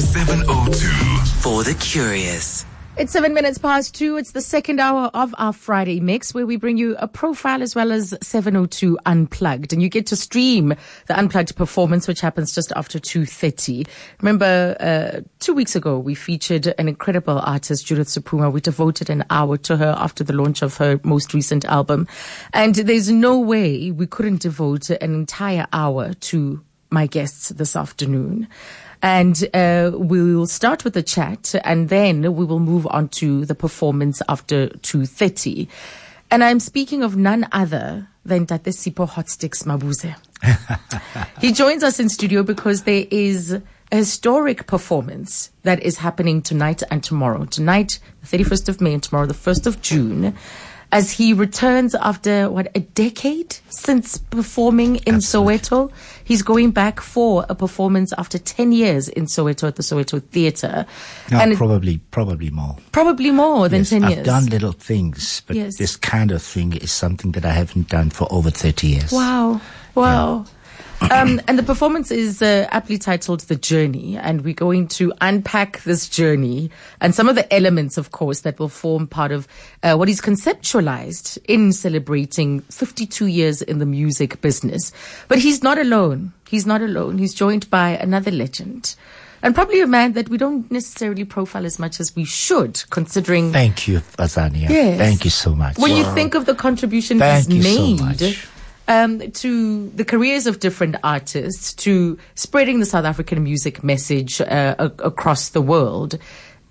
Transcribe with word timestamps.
702. 0.00 0.88
For 1.40 1.62
the 1.62 1.74
curious. 1.78 2.64
It's 2.96 3.12
seven 3.12 3.32
minutes 3.32 3.58
past 3.58 3.94
two. 3.94 4.16
It's 4.16 4.32
the 4.32 4.40
second 4.40 4.80
hour 4.80 5.08
of 5.14 5.34
our 5.38 5.52
Friday 5.52 6.00
mix 6.00 6.34
where 6.34 6.46
we 6.46 6.56
bring 6.56 6.76
you 6.76 6.96
a 6.98 7.06
profile 7.06 7.62
as 7.62 7.76
well 7.76 7.92
as 7.92 8.12
702 8.20 8.98
Unplugged. 9.06 9.72
And 9.72 9.80
you 9.80 9.88
get 9.88 10.06
to 10.06 10.16
stream 10.16 10.74
the 11.06 11.18
Unplugged 11.18 11.54
performance, 11.54 12.08
which 12.08 12.20
happens 12.20 12.52
just 12.54 12.72
after 12.74 12.98
2.30. 12.98 13.86
Remember, 14.20 14.76
uh, 14.80 15.20
two 15.38 15.54
weeks 15.54 15.76
ago, 15.76 15.98
we 15.98 16.16
featured 16.16 16.74
an 16.78 16.88
incredible 16.88 17.38
artist, 17.38 17.86
Judith 17.86 18.08
Sephuma. 18.08 18.52
We 18.52 18.60
devoted 18.60 19.10
an 19.10 19.24
hour 19.30 19.56
to 19.58 19.76
her 19.76 19.94
after 19.96 20.24
the 20.24 20.32
launch 20.32 20.62
of 20.62 20.76
her 20.78 20.98
most 21.04 21.34
recent 21.34 21.64
album. 21.66 22.08
And 22.52 22.74
there's 22.74 23.10
no 23.10 23.38
way 23.38 23.92
we 23.92 24.08
couldn't 24.08 24.42
devote 24.42 24.90
an 24.90 25.14
entire 25.14 25.66
hour 25.72 26.14
to 26.14 26.64
my 26.90 27.06
guests 27.06 27.48
this 27.50 27.74
afternoon. 27.74 28.48
And 29.04 29.46
uh, 29.52 29.90
we'll 29.92 30.46
start 30.46 30.82
with 30.82 30.94
the 30.94 31.02
chat 31.02 31.54
and 31.62 31.90
then 31.90 32.22
we 32.34 32.46
will 32.46 32.58
move 32.58 32.86
on 32.86 33.08
to 33.20 33.44
the 33.44 33.54
performance 33.54 34.22
after 34.30 34.68
2.30. 34.68 35.68
And 36.30 36.42
I'm 36.42 36.58
speaking 36.58 37.02
of 37.02 37.14
none 37.14 37.46
other 37.52 38.08
than 38.24 38.46
Tate 38.46 38.64
Sipho 38.64 39.06
Hotstix 39.06 39.64
Mabuse. 39.64 40.16
he 41.42 41.52
joins 41.52 41.82
us 41.82 42.00
in 42.00 42.08
studio 42.08 42.42
because 42.42 42.84
there 42.84 43.04
is 43.10 43.52
a 43.52 43.62
historic 43.96 44.66
performance 44.66 45.50
that 45.64 45.82
is 45.82 45.98
happening 45.98 46.40
tonight 46.40 46.82
and 46.90 47.04
tomorrow. 47.04 47.44
Tonight, 47.44 47.98
the 48.22 48.38
31st 48.38 48.70
of 48.70 48.80
May 48.80 48.94
and 48.94 49.02
tomorrow, 49.02 49.26
the 49.26 49.34
1st 49.34 49.66
of 49.66 49.82
June 49.82 50.34
as 50.94 51.10
he 51.10 51.32
returns 51.32 51.94
after 51.96 52.48
what 52.48 52.68
a 52.74 52.80
decade 52.80 53.56
since 53.68 54.16
performing 54.16 54.96
in 55.08 55.16
Absolutely. 55.16 55.58
Soweto. 55.58 55.90
He's 56.22 56.42
going 56.42 56.70
back 56.70 57.00
for 57.00 57.44
a 57.48 57.54
performance 57.54 58.12
after 58.16 58.38
10 58.38 58.70
years 58.72 59.08
in 59.08 59.26
Soweto 59.26 59.66
at 59.66 59.74
the 59.76 59.82
Soweto 59.82 60.22
Theatre. 60.22 60.86
No, 61.32 61.38
and 61.40 61.52
it- 61.52 61.58
probably, 61.58 61.98
probably 62.12 62.50
more. 62.50 62.76
probably 62.92 63.32
more 63.32 63.68
than 63.68 63.80
Yes, 63.80 63.90
10 63.90 64.04
I've 64.04 64.10
years. 64.12 64.26
done 64.26 64.46
little 64.46 64.72
things, 64.72 65.42
but 65.46 65.56
Yes. 65.56 65.76
this 65.78 65.96
kind 65.96 66.30
of 66.30 66.40
thing 66.42 66.72
is 66.74 66.92
something 66.92 67.32
that 67.32 67.44
I 67.44 67.52
haven't 67.52 67.88
done 67.88 68.10
for 68.10 68.26
over 68.32 68.50
30 68.50 68.86
years. 68.86 69.10
Wow. 69.12 69.60
Wow. 69.96 70.44
Um, 71.10 71.40
and 71.46 71.58
the 71.58 71.62
performance 71.62 72.10
is 72.10 72.40
uh, 72.40 72.66
aptly 72.70 72.98
titled 72.98 73.40
The 73.40 73.56
Journey, 73.56 74.16
and 74.16 74.42
we're 74.42 74.54
going 74.54 74.88
to 74.88 75.12
unpack 75.20 75.82
this 75.82 76.08
journey 76.08 76.70
and 77.00 77.14
some 77.14 77.28
of 77.28 77.34
the 77.34 77.52
elements, 77.52 77.98
of 77.98 78.10
course, 78.10 78.40
that 78.40 78.58
will 78.58 78.68
form 78.68 79.06
part 79.06 79.30
of 79.30 79.46
uh, 79.82 79.96
what 79.96 80.08
is 80.08 80.20
conceptualized 80.20 81.38
in 81.44 81.72
celebrating 81.72 82.60
52 82.62 83.26
years 83.26 83.62
in 83.62 83.78
the 83.78 83.86
music 83.86 84.40
business. 84.40 84.92
But 85.28 85.38
he's 85.38 85.62
not 85.62 85.78
alone. 85.78 86.32
He's 86.48 86.66
not 86.66 86.80
alone. 86.80 87.18
He's 87.18 87.34
joined 87.34 87.68
by 87.70 87.90
another 87.90 88.30
legend. 88.30 88.96
And 89.42 89.54
probably 89.54 89.82
a 89.82 89.86
man 89.86 90.14
that 90.14 90.30
we 90.30 90.38
don't 90.38 90.70
necessarily 90.70 91.24
profile 91.24 91.66
as 91.66 91.78
much 91.78 92.00
as 92.00 92.16
we 92.16 92.24
should, 92.24 92.82
considering 92.88 93.52
Thank 93.52 93.86
you, 93.86 93.98
Azania. 94.18 94.70
Yes. 94.70 94.96
Thank 94.96 95.24
you 95.24 95.30
so 95.30 95.54
much. 95.54 95.76
when 95.76 95.94
you 95.94 96.04
think 96.14 96.34
of 96.34 96.46
the 96.46 96.54
contribution 96.54 97.18
Thank 97.18 97.48
he's 97.48 97.56
you 97.56 97.62
so 97.62 97.80
made 97.80 98.00
much. 98.00 98.48
Um, 98.88 99.30
to 99.32 99.88
the 99.90 100.04
careers 100.04 100.46
of 100.46 100.60
different 100.60 100.96
artists, 101.02 101.72
to 101.74 102.18
spreading 102.34 102.80
the 102.80 102.86
South 102.86 103.04
African 103.04 103.42
music 103.42 103.82
message 103.82 104.40
uh, 104.40 104.74
a- 104.78 104.92
across 105.02 105.50
the 105.50 105.62
world. 105.62 106.18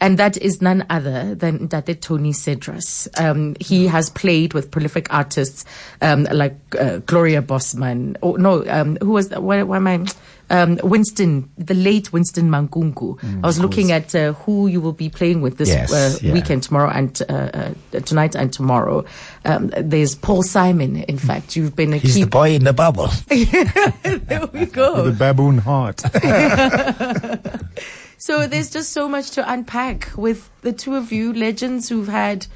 And 0.02 0.17
that 0.19 0.36
is 0.36 0.61
none 0.61 0.86
other 0.89 1.34
than 1.34 1.67
Date 1.67 2.02
Tony 2.02 2.34
Cedras. 2.34 3.08
Um, 3.17 3.56
he 3.61 3.88
has 3.88 4.09
played 4.09 4.53
with 4.53 4.69
prolific 4.69 5.14
artists 5.14 5.64
um, 6.02 6.25
like 6.25 6.58
uh, 6.78 6.97
Gloria 7.06 7.41
Bosman. 7.41 8.17
Or 8.22 8.38
no, 8.38 8.66
um, 8.67 8.97
who 8.97 9.11
was 9.11 9.30
why, 9.30 9.64
why 9.64 9.78
am 9.78 9.88
I? 9.88 10.06
Um, 10.49 10.77
Winston, 10.83 11.49
the 11.58 11.73
late 11.73 12.13
Winston 12.13 12.49
Mankunku. 12.49 13.17
I 13.44 13.47
was 13.47 13.59
looking 13.59 13.91
at 13.91 14.13
uh, 14.13 14.33
who 14.33 14.67
you 14.67 14.81
will 14.81 14.94
be 14.94 15.09
playing 15.09 15.41
with 15.41 15.58
this 15.58 15.69
Yes, 15.69 15.91
uh, 15.91 16.17
yeah. 16.22 16.33
weekend, 16.33 16.63
tomorrow 16.63 16.89
and 16.89 17.19
uh, 17.27 17.33
uh, 17.33 18.00
tonight 18.02 18.35
and 18.35 18.52
tomorrow. 18.53 19.05
Um, 19.45 19.72
there's 19.77 20.16
Paul 20.16 20.44
Simon. 20.44 20.97
In 20.97 21.18
fact, 21.18 21.56
you've 21.56 21.75
been 21.75 21.94
a 21.94 21.97
He's 21.97 22.16
key. 22.16 22.23
the 22.23 22.29
boy 22.29 22.51
in 22.51 22.66
the 22.66 22.73
bubble. 22.73 23.07
there 23.28 24.45
we 24.53 24.66
go. 24.68 25.03
The 25.03 25.16
baboon 25.18 25.57
heart. 25.59 26.03
So 28.18 28.47
there's 28.47 28.69
just 28.69 28.94
so 28.94 29.09
much 29.09 29.31
to 29.31 29.51
unpack 29.51 30.09
with 30.16 30.50
the 30.62 30.72
two 30.72 30.95
of 30.95 31.12
you, 31.12 31.34
legends 31.34 31.89
who've 31.89 32.07
had 32.07 32.47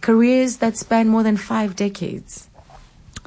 careers 0.00 0.56
that 0.56 0.76
span 0.76 1.06
more 1.06 1.22
than 1.22 1.36
five 1.36 1.76
decades. 1.76 2.50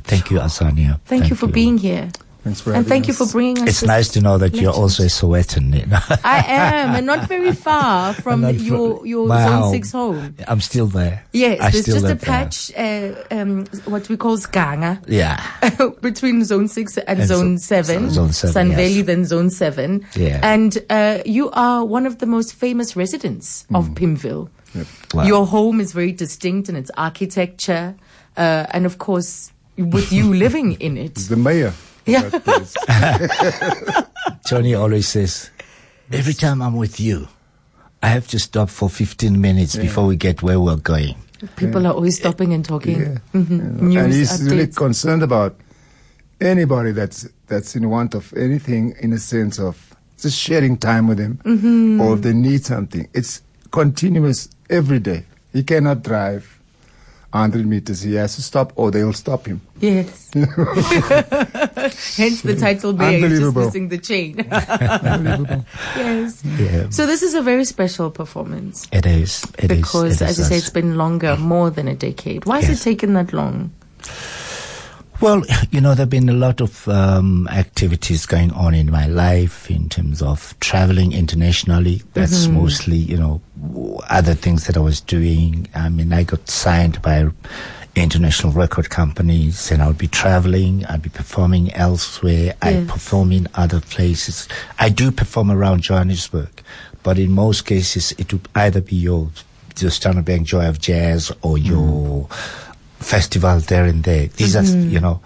Thank 0.04 0.30
you, 0.30 0.40
Azania. 0.40 1.00
Thank, 1.06 1.30
you 1.30 1.38
for 1.38 1.48
being 1.48 1.78
here. 1.78 2.10
Thanks 2.46 2.62
for 2.62 2.70
and 2.70 2.76
having 2.78 2.90
thank 2.90 3.08
you 3.08 3.14
for 3.16 3.26
bringing 3.26 3.58
us. 3.64 3.70
It's 3.70 3.80
this 3.82 3.88
nice 3.88 4.10
to 4.10 4.22
know 4.22 4.38
that 4.38 4.54
you're 4.54 4.72
also 4.72 5.02
a 5.02 5.08
Sowetan. 5.08 5.74
You 5.80 5.86
know? 5.88 5.98
I 6.24 6.46
am, 6.46 6.94
and 6.94 7.04
not 7.04 7.28
very 7.28 7.52
far 7.68 8.14
from 8.14 8.42
Not 8.42 8.54
your 8.60 9.04
your 9.04 9.28
Zone 9.28 9.62
home. 9.64 9.72
Six 9.74 9.92
home. 9.92 10.36
I'm 10.48 10.62
still 10.62 10.86
there. 10.86 11.26
Yes, 11.34 11.60
I 11.60 11.72
there's 11.72 11.82
still 11.86 12.02
just 12.02 12.14
a 12.14 12.16
patch, 12.16 12.72
uh, 12.78 13.16
um, 13.32 13.66
what 13.86 14.08
we 14.10 14.16
call 14.16 14.38
Skanga. 14.38 15.04
Yeah. 15.08 15.42
between 16.02 16.46
zone 16.46 16.68
six 16.68 17.00
and, 17.00 17.18
And 17.20 17.28
zone 17.28 17.58
zo- 17.58 17.66
seven, 17.66 18.12
zone 18.12 18.32
seven, 18.32 18.54
Sun 18.54 18.68
yes. 18.70 18.78
Valley, 18.78 19.02
then 19.02 19.26
zone 19.26 19.50
seven. 19.50 20.06
Yeah. 20.16 20.40
And 20.44 20.78
uh, 20.92 21.24
you 21.26 21.50
are 21.50 21.84
one 21.84 22.06
of 22.06 22.20
the 22.20 22.28
most 22.28 22.54
famous 22.54 22.96
residents 22.96 23.66
of 23.74 23.90
Pimville. 23.96 24.50
Wow. 25.16 25.24
Your 25.24 25.48
home 25.48 25.82
is 25.82 25.94
very 25.94 26.12
distinct 26.12 26.70
in 26.70 26.76
its 26.76 26.92
architecture, 26.96 27.96
uh, 28.38 28.68
and 28.70 28.86
of 28.86 29.00
course, 29.00 29.52
with 29.78 30.12
you 30.12 30.32
living 30.32 30.74
in 30.74 30.96
it. 30.96 31.16
the 31.16 31.38
mayor. 31.38 31.74
Yeah. 32.06 32.22
That. 32.30 34.08
Tony 34.48 34.74
always 34.84 35.08
says, 35.08 35.50
every 36.12 36.34
time 36.34 36.62
I'm 36.62 36.76
with 36.76 37.00
you, 37.00 37.28
I 38.04 38.10
have 38.10 38.28
to 38.30 38.40
stop 38.40 38.70
for 38.70 38.90
15 38.90 39.40
minutes 39.42 39.76
before 39.76 40.06
we 40.06 40.16
get 40.16 40.42
where 40.44 40.60
we're 40.60 40.76
going. 40.78 41.16
People 41.56 41.86
are 41.88 41.94
always 41.94 42.18
stopping 42.18 42.54
and 42.54 42.64
talking. 42.64 43.00
Yeah. 43.00 43.18
Mhm. 43.34 43.50
and 43.50 43.82
News 43.82 44.16
he's 44.16 44.44
really 44.44 44.68
concerned 44.68 45.24
about 45.24 45.56
anybody 46.40 46.92
that's 46.92 47.28
that's 47.48 47.76
in 47.76 47.90
want 47.90 48.14
of 48.16 48.34
anything 48.38 48.94
in 49.00 49.12
a 49.14 49.18
sense 49.20 49.60
of 49.60 49.94
just 50.20 50.38
sharing 50.38 50.78
time 50.78 51.08
with 51.08 51.20
him 51.20 51.40
Mm-hmm. 51.44 52.02
or 52.02 52.14
if 52.16 52.22
they 52.22 52.34
need 52.34 52.64
something. 52.66 53.08
It's 53.14 53.42
continuous 53.72 54.48
every 54.70 55.00
day. 55.00 55.26
He 55.54 55.64
cannot 55.64 56.04
drive 56.04 56.60
100 57.32 57.66
meters. 57.66 58.02
He 58.02 58.14
has 58.16 58.36
to 58.36 58.42
stop 58.42 58.72
or 58.76 58.92
they'll 58.92 59.14
stop 59.14 59.46
him. 59.46 59.60
Yes. 59.82 60.30
Hence 62.16 62.42
the 62.42 62.56
title 62.60 62.94
being 62.94 63.22
just 63.28 63.56
missing 63.56 63.90
the 63.90 63.98
chain. 63.98 64.36
yes. 65.96 66.44
Yeah. 66.58 66.90
So 66.90 67.06
this 67.06 67.22
is 67.22 67.34
a 67.34 67.42
very 67.42 67.66
special 67.66 68.10
performance. 68.12 68.88
It 68.92 69.06
is. 69.06 69.44
It 69.60 69.72
is. 69.72 69.78
because, 69.78 70.22
it 70.22 70.26
as 70.26 70.32
is 70.32 70.38
you 70.40 70.44
say, 70.46 70.58
it's 70.58 70.70
been 70.70 70.96
longer, 70.98 71.36
more 71.38 71.70
than 71.70 71.88
a 71.88 71.96
decade. 71.96 72.46
Why 72.46 72.62
has 72.62 72.80
it 72.80 72.84
taken 72.84 73.14
that 73.14 73.34
long? 73.34 73.72
Well, 75.22 75.44
you 75.72 75.80
know, 75.80 75.90
there 75.96 76.04
have 76.04 76.10
been 76.10 76.28
a 76.28 76.34
lot 76.34 76.60
of 76.60 76.88
um, 76.90 77.48
activities 77.48 78.26
going 78.26 78.52
on 78.52 78.74
in 78.76 78.92
my 78.92 79.08
life 79.08 79.72
in 79.72 79.88
terms 79.88 80.22
of 80.22 80.54
traveling 80.60 81.14
internationally. 81.14 82.02
That's 82.14 82.46
Mm-hmm. 82.48 82.56
mostly, 82.56 82.98
you 82.98 83.16
know, 83.18 83.42
other 84.10 84.34
things 84.34 84.68
that 84.68 84.76
I 84.76 84.82
was 84.82 85.00
doing. 85.00 85.70
I 85.74 85.88
mean, 85.88 86.12
I 86.12 86.24
got 86.24 86.50
signed 86.50 87.02
by 87.02 87.30
international 87.96 88.52
record 88.52 88.90
companies 88.90 89.72
and 89.72 89.82
I 89.82 89.88
would 89.88 89.98
be 89.98 90.08
traveling, 90.08 90.86
I'd 90.86 91.02
be 91.02 91.10
performing 91.10 91.74
elsewhere, 91.74 92.56
I 92.62 92.86
perform 92.88 93.32
in 93.32 93.48
other 93.56 93.82
places. 93.82 94.48
I 94.80 94.90
do 94.90 95.12
perform 95.12 95.50
around 95.50 95.82
Johannesburg, 95.82 96.62
but 97.04 97.18
in 97.18 97.32
most 97.32 97.66
cases 97.66 98.12
it 98.18 98.34
would 98.34 98.48
either 98.56 98.82
be 98.82 98.96
your, 98.96 99.30
your 99.80 99.92
Standard 99.92 100.26
Bank 100.26 100.48
Joy 100.48 100.68
of 100.68 100.80
Jazz 100.80 101.32
or 101.42 101.56
mm. 101.56 101.66
your 101.66 102.28
festival 103.00 103.60
there 103.60 103.86
and 103.86 104.04
there. 104.04 104.28
These 104.28 104.56
are, 104.56 104.64
mm-hmm. 104.64 104.90
you 104.90 105.00
know, 105.00 105.22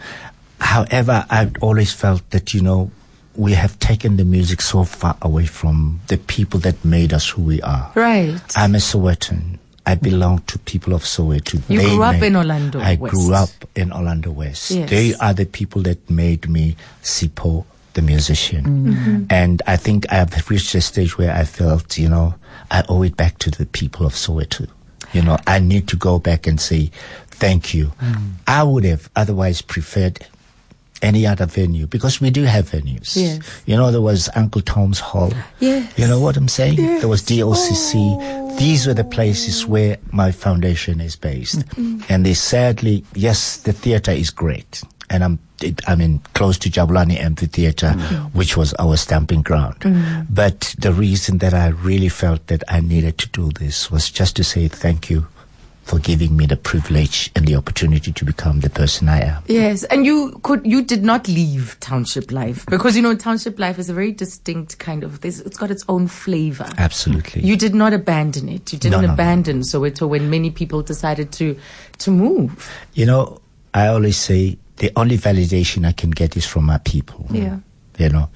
however, 0.59 1.25
I've 1.29 1.53
always 1.61 1.93
felt 1.93 2.29
that, 2.29 2.53
you 2.53 2.61
know, 2.61 2.91
we 3.35 3.53
have 3.53 3.79
taken 3.79 4.17
the 4.17 4.25
music 4.25 4.61
so 4.61 4.83
far 4.83 5.17
away 5.21 5.45
from 5.45 6.01
the 6.07 6.17
people 6.17 6.59
that 6.61 6.83
made 6.83 7.13
us 7.13 7.29
who 7.29 7.41
we 7.41 7.61
are. 7.61 7.91
Right. 7.95 8.41
I'm 8.55 8.75
a 8.75 8.79
Sowetan. 8.79 9.59
I 9.89 9.95
belong 9.95 10.39
to 10.47 10.59
people 10.59 10.93
of 10.93 11.03
Soweto. 11.03 11.53
You 11.67 11.79
They 11.79 11.85
grew 11.85 12.03
up 12.03 12.15
made- 12.19 12.27
in 12.27 12.35
Orlando 12.35 12.79
I 12.79 12.95
West. 12.95 13.13
grew 13.15 13.33
up 13.33 13.49
in 13.75 13.91
Orlando 13.91 14.29
West. 14.31 14.69
Yes. 14.71 14.89
They 14.89 15.15
are 15.15 15.33
the 15.33 15.45
people 15.45 15.81
that 15.83 16.07
made 16.09 16.47
me 16.47 16.75
Sipho, 17.01 17.65
the 17.95 18.03
musician. 18.03 18.63
Mm-hmm. 18.65 19.23
And 19.31 19.61
I 19.65 19.77
think 19.77 20.05
I 20.11 20.15
have 20.17 20.47
reached 20.49 20.75
a 20.75 20.81
stage 20.81 21.17
where 21.17 21.33
I 21.35 21.43
felt, 21.43 21.97
you 21.97 22.07
know, 22.07 22.35
I 22.69 22.83
owe 22.87 23.01
it 23.01 23.17
back 23.17 23.39
to 23.39 23.49
the 23.49 23.65
people 23.65 24.05
of 24.05 24.13
Soweto. 24.13 24.67
You 25.11 25.23
know, 25.23 25.37
I 25.47 25.57
need 25.57 25.87
to 25.87 25.95
go 25.95 26.19
back 26.19 26.45
and 26.45 26.61
say 26.61 26.91
thank 27.41 27.73
you. 27.73 27.91
Mm. 27.99 28.33
I 28.45 28.61
would 28.61 28.83
have 28.85 29.09
otherwise 29.15 29.63
preferred 29.63 30.19
any 31.01 31.25
other 31.25 31.45
venue 31.45 31.87
because 31.87 32.21
we 32.21 32.29
do 32.29 32.43
have 32.43 32.69
venues. 32.69 33.15
Yes. 33.15 33.61
You 33.65 33.75
know, 33.75 33.91
there 33.91 34.01
was 34.01 34.29
Uncle 34.35 34.61
Tom's 34.61 34.99
Hall. 34.99 35.31
Yes. 35.59 35.97
You 35.97 36.07
know 36.07 36.19
what 36.19 36.37
I'm 36.37 36.47
saying? 36.47 36.77
Yes. 36.77 37.01
There 37.01 37.09
was 37.09 37.23
DOCC. 37.23 37.93
Oh. 37.95 38.55
These 38.57 38.87
were 38.87 38.93
the 38.93 39.03
places 39.03 39.65
where 39.65 39.97
my 40.11 40.31
foundation 40.31 40.99
is 40.99 41.15
based. 41.15 41.63
And 42.09 42.25
they 42.25 42.33
sadly, 42.33 43.03
yes, 43.13 43.57
the 43.57 43.73
theater 43.73 44.11
is 44.11 44.29
great. 44.29 44.83
And 45.09 45.23
I'm, 45.23 45.39
it, 45.61 45.81
I 45.87 45.95
mean, 45.95 46.19
close 46.35 46.57
to 46.59 46.69
Jabulani 46.69 47.19
Amphitheater, 47.19 47.87
mm. 47.87 48.33
which 48.33 48.55
was 48.55 48.73
our 48.75 48.95
stamping 48.95 49.41
ground. 49.41 49.79
Mm. 49.79 50.27
But 50.29 50.75
the 50.77 50.93
reason 50.93 51.39
that 51.39 51.53
I 51.53 51.69
really 51.69 52.09
felt 52.09 52.45
that 52.47 52.63
I 52.67 52.79
needed 52.79 53.17
to 53.19 53.29
do 53.29 53.49
this 53.51 53.89
was 53.89 54.11
just 54.11 54.35
to 54.35 54.43
say 54.43 54.67
thank 54.67 55.09
you 55.09 55.27
for 55.89 55.97
giving 55.97 56.37
me 56.37 56.45
the 56.45 56.55
privilege 56.55 57.31
and 57.35 57.47
the 57.47 57.55
opportunity 57.55 58.11
to 58.11 58.23
become 58.23 58.59
the 58.59 58.69
person 58.69 59.09
I 59.09 59.21
am. 59.21 59.41
Yes, 59.47 59.83
and 59.85 60.05
you 60.05 60.39
could 60.43 60.63
you 60.63 60.83
did 60.83 61.03
not 61.03 61.27
leave 61.27 61.75
township 61.79 62.31
life 62.31 62.63
because 62.67 62.95
you 62.95 63.01
know 63.01 63.15
township 63.15 63.57
life 63.57 63.79
is 63.79 63.89
a 63.89 63.93
very 63.95 64.11
distinct 64.11 64.77
kind 64.77 65.03
of 65.03 65.21
this. 65.21 65.39
It's 65.39 65.57
got 65.57 65.71
its 65.71 65.83
own 65.89 66.07
flavor. 66.07 66.69
Absolutely. 66.77 67.41
You 67.41 67.57
did 67.57 67.73
not 67.73 67.91
abandon 67.93 68.49
it. 68.49 68.71
You 68.71 68.77
didn't 68.77 68.91
No, 68.91 69.01
no, 69.01 69.07
no. 69.07 69.13
abandon 69.13 69.61
Soweto 69.61 70.07
when 70.07 70.29
many 70.29 70.51
people 70.51 70.83
decided 70.83 71.31
to 71.33 71.57
to 71.97 72.11
move. 72.11 72.71
You 72.93 73.07
know, 73.07 73.41
I 73.73 73.87
always 73.87 74.17
say 74.17 74.59
the 74.75 74.91
only 74.95 75.17
validation 75.17 75.87
I 75.87 75.91
can 75.93 76.11
get 76.11 76.37
is 76.37 76.45
from 76.45 76.65
my 76.65 76.77
people. 76.77 77.25
Yeah. 77.31 77.57
You 77.97 78.09
know, 78.09 78.29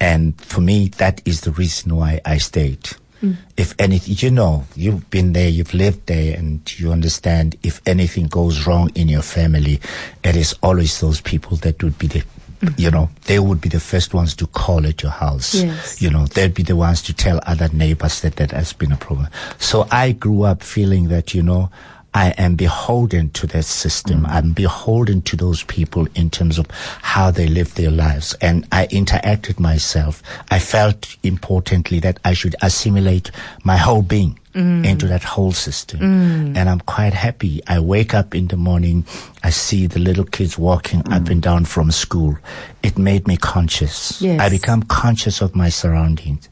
and 0.00 0.34
for 0.40 0.60
me, 0.60 0.88
that 0.98 1.22
is 1.24 1.42
the 1.42 1.52
reason 1.52 1.94
why 1.94 2.20
I 2.24 2.38
stayed. 2.38 2.90
Mm. 3.22 3.36
If 3.56 3.74
anything, 3.78 4.14
you 4.18 4.30
know, 4.30 4.64
you've 4.76 5.10
been 5.10 5.32
there, 5.32 5.48
you've 5.48 5.74
lived 5.74 6.06
there, 6.06 6.36
and 6.36 6.60
you 6.78 6.92
understand 6.92 7.56
if 7.62 7.80
anything 7.86 8.26
goes 8.26 8.66
wrong 8.66 8.90
in 8.94 9.08
your 9.08 9.22
family, 9.22 9.80
it 10.22 10.36
is 10.36 10.54
always 10.62 11.00
those 11.00 11.20
people 11.20 11.56
that 11.58 11.82
would 11.82 11.98
be 11.98 12.06
the, 12.06 12.22
mm. 12.60 12.78
you 12.78 12.90
know, 12.90 13.10
they 13.26 13.38
would 13.38 13.60
be 13.60 13.68
the 13.68 13.80
first 13.80 14.14
ones 14.14 14.34
to 14.36 14.46
call 14.46 14.86
at 14.86 15.02
your 15.02 15.12
house. 15.12 15.54
Yes. 15.54 16.00
You 16.00 16.10
know, 16.10 16.26
they'd 16.26 16.54
be 16.54 16.62
the 16.62 16.76
ones 16.76 17.02
to 17.02 17.12
tell 17.12 17.40
other 17.46 17.68
neighbors 17.72 18.20
that 18.20 18.36
that 18.36 18.52
has 18.52 18.72
been 18.72 18.92
a 18.92 18.96
problem. 18.96 19.28
So 19.58 19.88
I 19.90 20.12
grew 20.12 20.42
up 20.42 20.62
feeling 20.62 21.08
that, 21.08 21.34
you 21.34 21.42
know, 21.42 21.70
I 22.14 22.30
am 22.38 22.56
beholden 22.56 23.30
to 23.30 23.46
that 23.48 23.64
system. 23.64 24.22
Mm. 24.22 24.28
I'm 24.28 24.52
beholden 24.52 25.22
to 25.22 25.36
those 25.36 25.62
people 25.64 26.08
in 26.14 26.30
terms 26.30 26.58
of 26.58 26.66
how 26.70 27.30
they 27.30 27.46
live 27.46 27.74
their 27.74 27.90
lives. 27.90 28.34
And 28.40 28.66
I 28.72 28.86
interacted 28.86 29.60
myself. 29.60 30.22
I 30.50 30.58
felt 30.58 31.16
importantly 31.22 32.00
that 32.00 32.18
I 32.24 32.32
should 32.32 32.56
assimilate 32.62 33.30
my 33.62 33.76
whole 33.76 34.02
being 34.02 34.38
mm. 34.54 34.86
into 34.86 35.06
that 35.06 35.22
whole 35.22 35.52
system. 35.52 36.00
Mm. 36.00 36.56
And 36.56 36.68
I'm 36.68 36.80
quite 36.80 37.14
happy. 37.14 37.60
I 37.66 37.78
wake 37.80 38.14
up 38.14 38.34
in 38.34 38.48
the 38.48 38.56
morning. 38.56 39.04
I 39.42 39.50
see 39.50 39.86
the 39.86 40.00
little 40.00 40.24
kids 40.24 40.58
walking 40.58 41.00
up 41.12 41.28
and 41.28 41.42
down 41.42 41.66
from 41.66 41.90
school. 41.90 42.38
It 42.82 42.98
made 42.98 43.26
me 43.28 43.36
conscious. 43.36 44.20
Yes. 44.20 44.40
I 44.40 44.48
become 44.48 44.82
conscious 44.82 45.40
of 45.40 45.54
my 45.54 45.68
surroundings. 45.68 46.48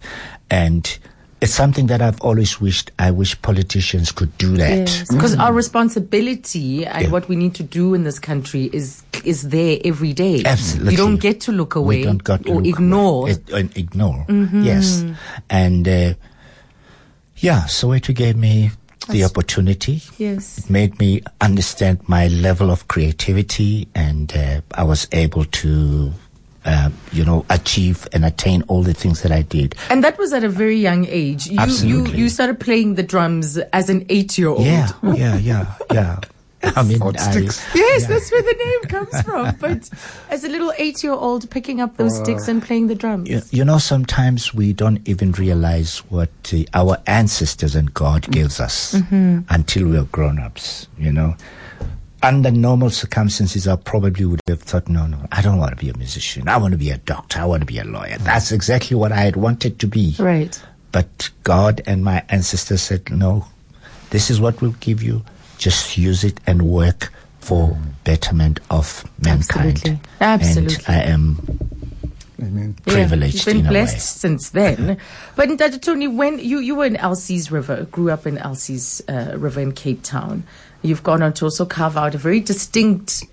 And 0.51 0.99
it's 1.41 1.53
something 1.53 1.87
that 1.89 2.01
I've 2.01 2.21
always 2.23 2.61
wished. 2.61 2.91
I 2.99 3.11
wish 3.11 3.41
politicians 3.43 4.11
could 4.13 4.37
do 4.39 4.57
that. 4.57 5.05
Because 5.11 5.37
our 5.37 5.53
responsibility 5.53 6.87
and 6.87 7.05
Yeah. 7.05 7.11
what 7.11 7.29
we 7.29 7.37
need 7.37 7.55
to 7.57 7.63
do 7.63 7.95
in 7.95 8.05
this 8.05 8.19
country 8.19 8.71
is 8.73 9.03
is 9.25 9.43
there 9.49 9.79
every 9.85 10.13
day. 10.13 10.43
Absolutely. 10.45 10.93
You 10.93 10.97
don't 10.97 11.17
get 11.21 11.41
to 11.43 11.53
look 11.53 11.75
away 11.75 11.99
We 11.99 12.05
don't 12.05 12.23
got 12.25 12.45
to 12.45 12.51
or 12.53 12.57
look 12.63 12.67
ignore. 12.67 13.23
away. 13.29 13.37
It- 13.53 13.77
ignore. 13.77 14.25
Yes. 14.53 15.05
And 15.51 15.87
uh, 15.89 16.15
yeah, 17.39 17.67
it 17.67 18.15
gave 18.15 18.37
me 18.37 18.71
the 19.09 19.25
opportunity. 19.25 20.03
Yes. 20.19 20.59
It 20.59 20.71
made 20.71 20.99
me 20.99 21.23
understand 21.41 22.01
my 22.09 22.29
level 22.29 22.71
of 22.71 22.89
creativity, 22.89 23.89
and 23.95 24.33
uh, 24.35 24.61
I 24.75 24.83
was 24.85 25.07
able 25.13 25.45
to, 25.45 26.13
uh, 26.67 26.91
you 27.13 27.25
know, 27.25 27.47
achieve 27.49 28.07
and 28.13 28.25
attain 28.25 28.63
all 28.69 28.83
the 28.83 28.93
things 28.95 29.23
that 29.23 29.33
I 29.33 29.43
did. 29.43 29.75
And 29.89 30.03
that 30.05 30.19
was 30.19 30.33
at 30.33 30.45
a 30.45 30.49
very 30.49 30.77
young 30.79 31.07
age. 31.09 31.47
You 31.47 31.59
Absolutely. 31.61 32.13
you 32.19 32.25
you 32.25 32.29
started 32.29 32.59
playing 32.61 32.97
the 32.97 33.03
drums 33.05 33.57
as 33.73 33.89
an 33.89 34.05
eight 34.09 34.37
year 34.37 34.49
old. 34.49 34.65
Yeah, 34.67 34.91
yeah, 35.03 35.37
yeah, 35.39 35.75
yeah. 35.93 36.21
I 36.77 36.83
mean, 36.83 37.01
I- 37.03 37.13
Yes, 37.15 37.63
Yeah. 37.75 38.07
that's 38.09 38.31
where 38.33 38.43
the 38.43 38.57
name 38.67 38.83
comes 38.91 39.23
from. 39.23 39.55
But 39.61 39.89
as 40.31 40.43
a 40.43 40.49
little 40.49 40.73
eight 40.79 41.05
year 41.05 41.13
old 41.13 41.49
picking 41.51 41.81
up 41.81 41.97
those 41.97 42.17
sticks 42.19 42.49
and 42.49 42.61
playing 42.63 42.89
the 42.89 42.95
drums. 42.97 43.29
You, 43.29 43.43
you 43.53 43.65
know, 43.65 43.79
sometimes 43.79 44.53
we 44.53 44.73
don't 44.73 45.07
even 45.09 45.33
realize 45.33 45.99
what 46.09 46.31
uh, 46.53 46.65
our 46.75 46.97
ancestors 47.07 47.77
and 47.77 47.93
God 47.95 48.29
gives 48.33 48.59
us 48.59 48.95
until 49.49 49.89
we're 49.89 50.05
grown 50.11 50.39
ups, 50.41 50.89
you 50.99 51.13
know. 51.13 51.37
Under 52.27 52.51
normal 52.51 52.91
circumstances, 52.91 53.69
I 53.69 53.77
probably 53.77 54.25
would 54.25 54.41
have 54.49 54.61
thought, 54.61 54.89
no, 54.89 55.07
no, 55.07 55.27
I 55.31 55.43
don't 55.43 55.59
want 55.59 55.71
to 55.71 55.85
be 55.85 55.91
a 55.91 55.97
musician. 55.97 56.49
I 56.49 56.57
want 56.57 56.73
to 56.73 56.79
be 56.79 56.91
a 56.91 56.99
doctor. 56.99 57.39
I 57.41 57.45
want 57.45 57.61
to 57.61 57.67
be 57.67 57.79
a 57.79 57.85
lawyer. 57.85 58.19
That's 58.19 58.51
exactly 58.51 58.97
what 58.97 59.13
I 59.13 59.19
had 59.21 59.37
wanted 59.37 59.79
to 59.79 59.87
be. 59.87 60.17
Right. 60.19 60.61
But 60.91 61.31
God 61.45 61.83
and 61.87 62.03
my 62.03 62.25
ancestors 62.29 62.83
said, 62.83 63.11
no, 63.13 63.47
this 64.11 64.29
is 64.29 64.41
what 64.41 64.61
we'll 64.61 64.73
give 64.81 65.05
you. 65.05 65.25
Just 65.59 65.97
use 65.97 66.25
it 66.25 66.41
and 66.49 66.63
work 66.63 67.13
for 67.39 67.79
betterment 68.03 68.59
of 68.71 69.05
mankind. 69.23 69.79
Absolutely. 69.85 70.01
Absolutely. 70.21 70.85
And 70.89 70.97
I 70.97 71.03
am 71.05 71.59
Amen. 72.43 72.77
privileged 72.87 73.37
You've 73.37 73.45
been 73.47 73.57
in 73.59 73.67
a 73.67 73.69
blessed 73.69 73.95
way. 73.95 74.01
since 74.01 74.51
then. 74.51 74.99
but 75.37 75.57
Dr. 75.57 75.79
Tony, 75.79 76.09
when 76.09 76.39
you, 76.41 76.59
you 76.59 76.75
were 76.75 76.87
in 76.87 76.97
Elsie's 76.97 77.53
River, 77.53 77.85
grew 77.85 78.11
up 78.11 78.27
in 78.27 78.37
Elsie's 78.39 79.01
uh, 79.09 79.35
River 79.39 79.61
in 79.61 79.73
Cape 79.73 80.03
Town, 80.03 80.43
you've 80.87 81.03
gone 81.03 81.23
on 81.23 81.33
to 81.35 81.45
also 81.45 81.65
carve 81.65 81.97
out 81.97 82.15
a 82.15 82.19
very 82.19 82.41
distinct 82.41 83.25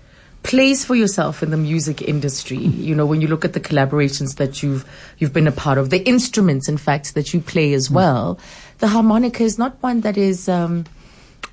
place 0.44 0.84
for 0.84 0.94
yourself 0.94 1.42
in 1.42 1.50
the 1.50 1.56
music 1.56 2.02
industry. 2.02 2.58
You 2.58 2.94
know, 2.94 3.06
when 3.06 3.20
you 3.20 3.26
look 3.28 3.44
at 3.44 3.54
the 3.54 3.60
collaborations 3.60 4.36
that 4.36 4.62
you've 4.62 4.84
you've 5.18 5.32
been 5.32 5.48
a 5.48 5.52
part 5.52 5.78
of, 5.78 5.90
the 5.90 6.06
instruments, 6.06 6.68
in 6.68 6.76
fact, 6.76 7.14
that 7.14 7.34
you 7.34 7.40
play 7.40 7.72
as 7.72 7.90
well, 7.90 8.38
the 8.78 8.88
harmonica 8.88 9.42
is 9.42 9.58
not 9.58 9.82
one 9.82 10.02
that 10.02 10.16
is. 10.16 10.48
Um, 10.48 10.84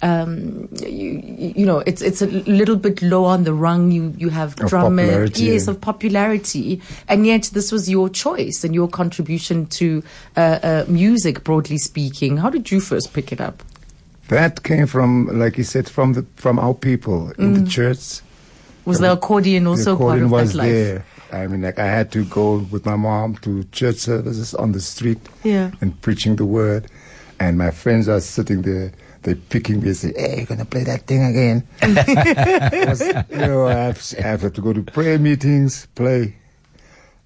um, 0.03 0.67
you, 0.83 1.21
you 1.55 1.65
know, 1.65 1.79
it's 1.85 2.01
it's 2.01 2.23
a 2.23 2.25
little 2.25 2.75
bit 2.75 3.03
low 3.03 3.25
on 3.25 3.43
the 3.43 3.53
rung. 3.53 3.91
You 3.91 4.13
you 4.17 4.29
have 4.29 4.55
Of 5.37 5.53
yes, 5.53 5.67
of 5.67 5.79
popularity, 5.79 6.81
and 7.07 7.25
yet 7.27 7.51
this 7.53 7.71
was 7.71 7.87
your 7.87 8.09
choice 8.09 8.63
and 8.63 8.73
your 8.73 8.87
contribution 8.87 9.67
to 9.67 10.03
uh, 10.35 10.59
uh, 10.63 10.85
music, 10.87 11.43
broadly 11.43 11.77
speaking. 11.77 12.37
How 12.37 12.49
did 12.49 12.71
you 12.71 12.79
first 12.79 13.13
pick 13.13 13.31
it 13.31 13.39
up? 13.39 13.61
That 14.31 14.63
came 14.63 14.87
from, 14.87 15.27
like 15.37 15.57
you 15.57 15.63
said, 15.65 15.89
from 15.89 16.13
the 16.13 16.25
from 16.37 16.57
our 16.57 16.73
people 16.73 17.31
in 17.37 17.53
the 17.53 17.69
church. 17.69 18.21
Was 18.85 18.99
the 18.99 19.11
accordion 19.11 19.65
the 19.65 19.69
also 19.71 19.93
accordion 19.95 20.29
part 20.29 20.41
of 20.43 20.47
was 20.47 20.53
that 20.53 20.57
life? 20.57 20.71
there. 20.71 21.05
I 21.33 21.47
mean, 21.47 21.61
like 21.61 21.79
I 21.79 21.85
had 21.85 22.11
to 22.13 22.23
go 22.25 22.59
with 22.71 22.85
my 22.85 22.95
mom 22.95 23.35
to 23.43 23.63
church 23.71 23.97
services 23.97 24.53
on 24.55 24.71
the 24.71 24.79
street 24.81 25.19
Yeah. 25.43 25.71
and 25.81 25.99
preaching 26.01 26.35
the 26.37 26.45
word. 26.45 26.87
And 27.39 27.57
my 27.57 27.71
friends 27.71 28.07
are 28.07 28.19
sitting 28.21 28.61
there, 28.61 28.91
they're 29.23 29.35
picking 29.35 29.81
me 29.81 29.87
and 29.87 29.97
say, 29.97 30.13
"Hey, 30.15 30.37
you're 30.37 30.45
gonna 30.45 30.65
play 30.65 30.83
that 30.85 31.07
thing 31.07 31.23
again?" 31.25 31.63
Was- 32.87 33.01
you 33.01 33.37
know, 33.37 33.67
I 33.67 33.73
have, 33.73 34.13
I 34.17 34.21
have 34.21 34.53
to 34.53 34.61
go 34.61 34.71
to 34.73 34.81
prayer 34.83 35.19
meetings, 35.19 35.87
play. 35.95 36.35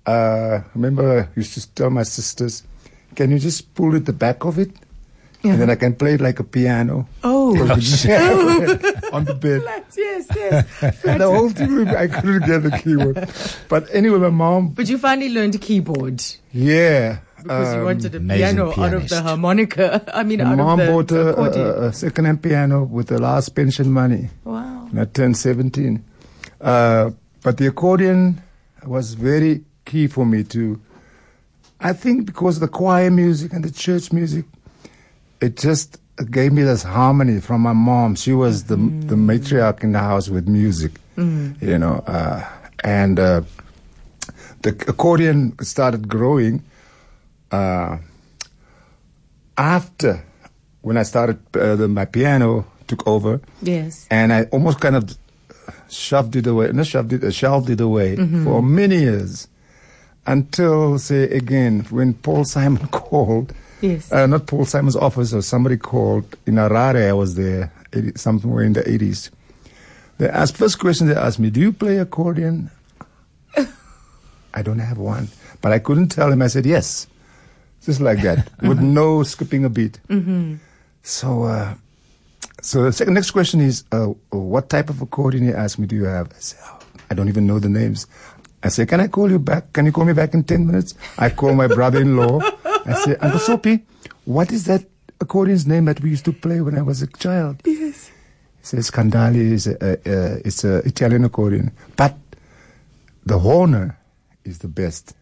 Uh, 0.06 0.62
remember, 0.74 1.30
I 1.34 1.40
used 1.40 1.54
to 1.54 1.68
tell 1.76 1.90
my 1.90 2.04
sisters, 2.04 2.64
"Can 3.16 3.30
you 3.32 3.40
just 3.40 3.74
pull 3.76 3.96
at 3.96 4.06
the 4.06 4.14
back 4.14 4.44
of 4.46 4.58
it, 4.60 4.72
and 5.52 5.62
then 5.62 5.70
I 5.70 5.76
can 5.76 5.96
play 5.96 6.14
it 6.16 6.22
like 6.22 6.40
a 6.40 6.44
piano." 6.44 7.08
Oh. 7.24 7.56
on 9.14 9.26
the 9.26 9.34
bed. 9.40 9.62
yes, 9.96 10.28
yes. 10.36 11.04
And 11.06 11.22
the 11.22 11.28
whole 11.30 11.50
thing, 11.50 11.88
I 11.90 12.08
couldn't 12.08 12.46
get 12.46 12.64
the 12.64 12.72
keyboard. 12.72 13.30
But 13.70 13.88
anyway, 13.94 14.18
my 14.20 14.30
mom, 14.30 14.70
But 14.70 14.90
you 14.90 14.98
finally 14.98 15.30
learned 15.30 15.60
keyboard 15.62 16.24
yeah. 16.52 17.20
because 17.38 17.74
you 17.74 17.80
um, 17.80 17.86
wanted 17.86 18.14
a 18.14 18.18
amazing 18.18 18.56
piano 18.56 18.82
out 18.84 18.94
of 18.94 19.10
the 19.10 19.22
harmonica. 19.22 20.04
I 20.14 20.24
mean, 20.24 20.40
My 20.40 20.52
out 20.52 20.58
mom 20.58 20.80
of 20.80 20.86
the, 20.86 20.92
bought 20.92 21.08
the 21.08 21.30
a, 21.38 21.86
a, 21.86 21.88
a 21.90 21.94
second-hand 21.94 22.42
piano 22.42 22.84
with 22.84 23.08
the 23.08 23.20
last 23.22 23.50
pension 23.56 23.92
money. 23.92 24.30
wow. 24.44 24.88
And 24.90 25.00
I 25.00 25.06
turned 25.06 25.38
17. 25.38 26.04
Uh, 26.62 27.12
but 27.44 27.58
the 27.58 27.68
accordion 27.68 28.42
was 28.86 29.14
very 29.14 29.64
key 29.86 30.08
for 30.08 30.26
me 30.26 30.44
to, 30.46 30.82
I 31.80 31.94
think 31.94 32.26
because 32.26 32.60
the 32.60 32.68
choir 32.68 33.12
music 33.12 33.54
and 33.54 33.64
the 33.64 33.72
church 33.72 34.12
music, 34.12 34.46
it 35.42 35.58
just 35.58 35.98
gave 36.32 36.54
me 36.54 36.64
this 36.64 36.84
harmony 36.84 37.42
from 37.42 37.62
my 37.62 37.74
mom. 37.74 38.16
She 38.16 38.34
was 38.34 38.66
the, 38.66 38.76
the 38.78 39.16
matriarch 39.16 39.84
in 39.84 39.92
the 39.92 40.00
house 40.00 40.30
with 40.30 40.48
music, 40.48 40.94
you 41.18 41.78
know, 41.78 42.04
uh, 42.08 42.44
and 42.84 43.20
uh, 43.20 43.42
the 44.62 44.70
accordion 44.88 45.56
started 45.62 46.08
growing 46.08 46.64
uh, 47.52 47.98
after 49.58 50.24
when 50.82 50.98
I 50.98 51.04
started, 51.04 51.40
uh, 51.56 51.76
the, 51.76 51.88
my 51.88 52.06
piano 52.06 52.66
took 52.88 53.08
over. 53.08 53.42
Yes. 53.62 54.06
And 54.12 54.32
I 54.32 54.44
almost 54.52 54.80
kind 54.80 54.96
of 54.96 55.18
shoved 55.90 56.36
it 56.36 56.46
away, 56.46 56.72
not 56.72 56.86
shoved 56.86 57.12
it, 57.14 57.24
uh, 57.24 57.32
shelved 57.32 57.70
it 57.72 57.82
away 57.82 58.16
for 58.44 58.62
many 58.62 59.00
years 59.00 59.48
until, 60.28 61.00
say, 61.00 61.24
again, 61.24 61.82
when 61.90 62.14
Paul 62.14 62.46
Simon 62.46 62.88
called, 62.92 63.54
Yes. 63.86 64.12
uh, 64.12 64.26
not 64.26 64.48
Paul 64.48 64.66
Simon's 64.66 64.96
office 64.96 65.34
or 65.34 65.42
somebody 65.42 65.78
called 65.78 66.26
in 66.46 66.56
Harare, 66.56 67.08
I 67.10 67.14
was 67.14 67.36
there, 67.36 67.72
80, 67.94 68.14
somewhere 68.16 68.64
in 68.64 68.74
the 68.74 68.82
80s. 68.82 69.30
They 70.18 70.30
asked, 70.30 70.58
first 70.58 70.80
question 70.80 71.08
they 71.08 71.16
asked 71.16 71.40
me, 71.40 71.50
do 71.50 71.60
you 71.60 71.74
play 71.74 71.98
accordion? 71.98 72.72
I 74.54 74.62
don't 74.62 74.80
have 74.80 74.98
one. 74.98 75.28
But 75.62 75.72
I 75.72 75.80
couldn't 75.80 76.10
tell 76.10 76.32
him. 76.32 76.42
I 76.42 76.48
said, 76.48 76.66
yes. 76.66 77.08
Just 77.84 78.00
like 78.00 78.22
that, 78.22 78.50
with 78.62 78.80
no 78.80 79.24
skipping 79.24 79.66
a 79.66 79.70
beat. 79.70 80.00
Mm-hmm. 80.10 80.56
So, 81.04 81.44
uh, 81.44 81.76
so 82.62 82.84
the 82.84 82.92
second, 82.94 83.14
next 83.14 83.32
question 83.32 83.62
is, 83.62 83.84
uh, 83.92 84.08
what 84.32 84.70
type 84.70 84.90
of 84.90 85.02
accordion 85.02 85.44
he 85.46 85.52
asked 85.52 85.78
me, 85.78 85.86
do 85.86 85.96
you 85.96 86.06
have? 86.06 86.32
I 86.32 86.40
said, 86.40 86.60
oh, 86.66 86.80
I 87.12 87.14
don't 87.14 87.30
even 87.30 87.46
know 87.46 87.60
the 87.60 87.70
names. 87.70 88.08
I 88.64 88.70
said, 88.70 88.88
can 88.90 89.00
I 89.00 89.08
call 89.08 89.30
you 89.30 89.38
back? 89.38 89.74
Can 89.74 89.86
you 89.86 89.92
call 89.92 90.06
me 90.06 90.14
back 90.14 90.34
in 90.34 90.44
10 90.44 90.66
minutes? 90.66 90.96
I 91.20 91.30
call 91.30 91.54
my 91.54 91.68
brother-in-law. 91.68 92.40
I 92.86 92.94
said, 93.04 93.18
Uncle 93.22 93.40
Soapy, 93.40 93.84
what 94.26 94.52
is 94.52 94.66
that 94.66 94.86
accordion's 95.20 95.66
name 95.66 95.86
that 95.86 96.02
we 96.02 96.10
used 96.10 96.26
to 96.26 96.34
play 96.34 96.62
when 96.62 96.78
I 96.78 96.82
was 96.82 97.02
a 97.02 97.08
child? 97.08 97.62
Yes. 97.66 98.10
He 98.60 98.66
says, 98.66 98.92
Candali 98.92 99.52
is 99.52 99.68
a, 99.68 99.94
uh, 99.94 100.40
it's 100.46 100.64
a 100.64 100.78
Italian 100.80 101.24
accordion. 101.26 101.72
But 101.96 102.16
the 103.26 103.40
Hohner 103.40 103.96
is 104.44 104.60
the 104.60 104.68
best. 104.68 105.14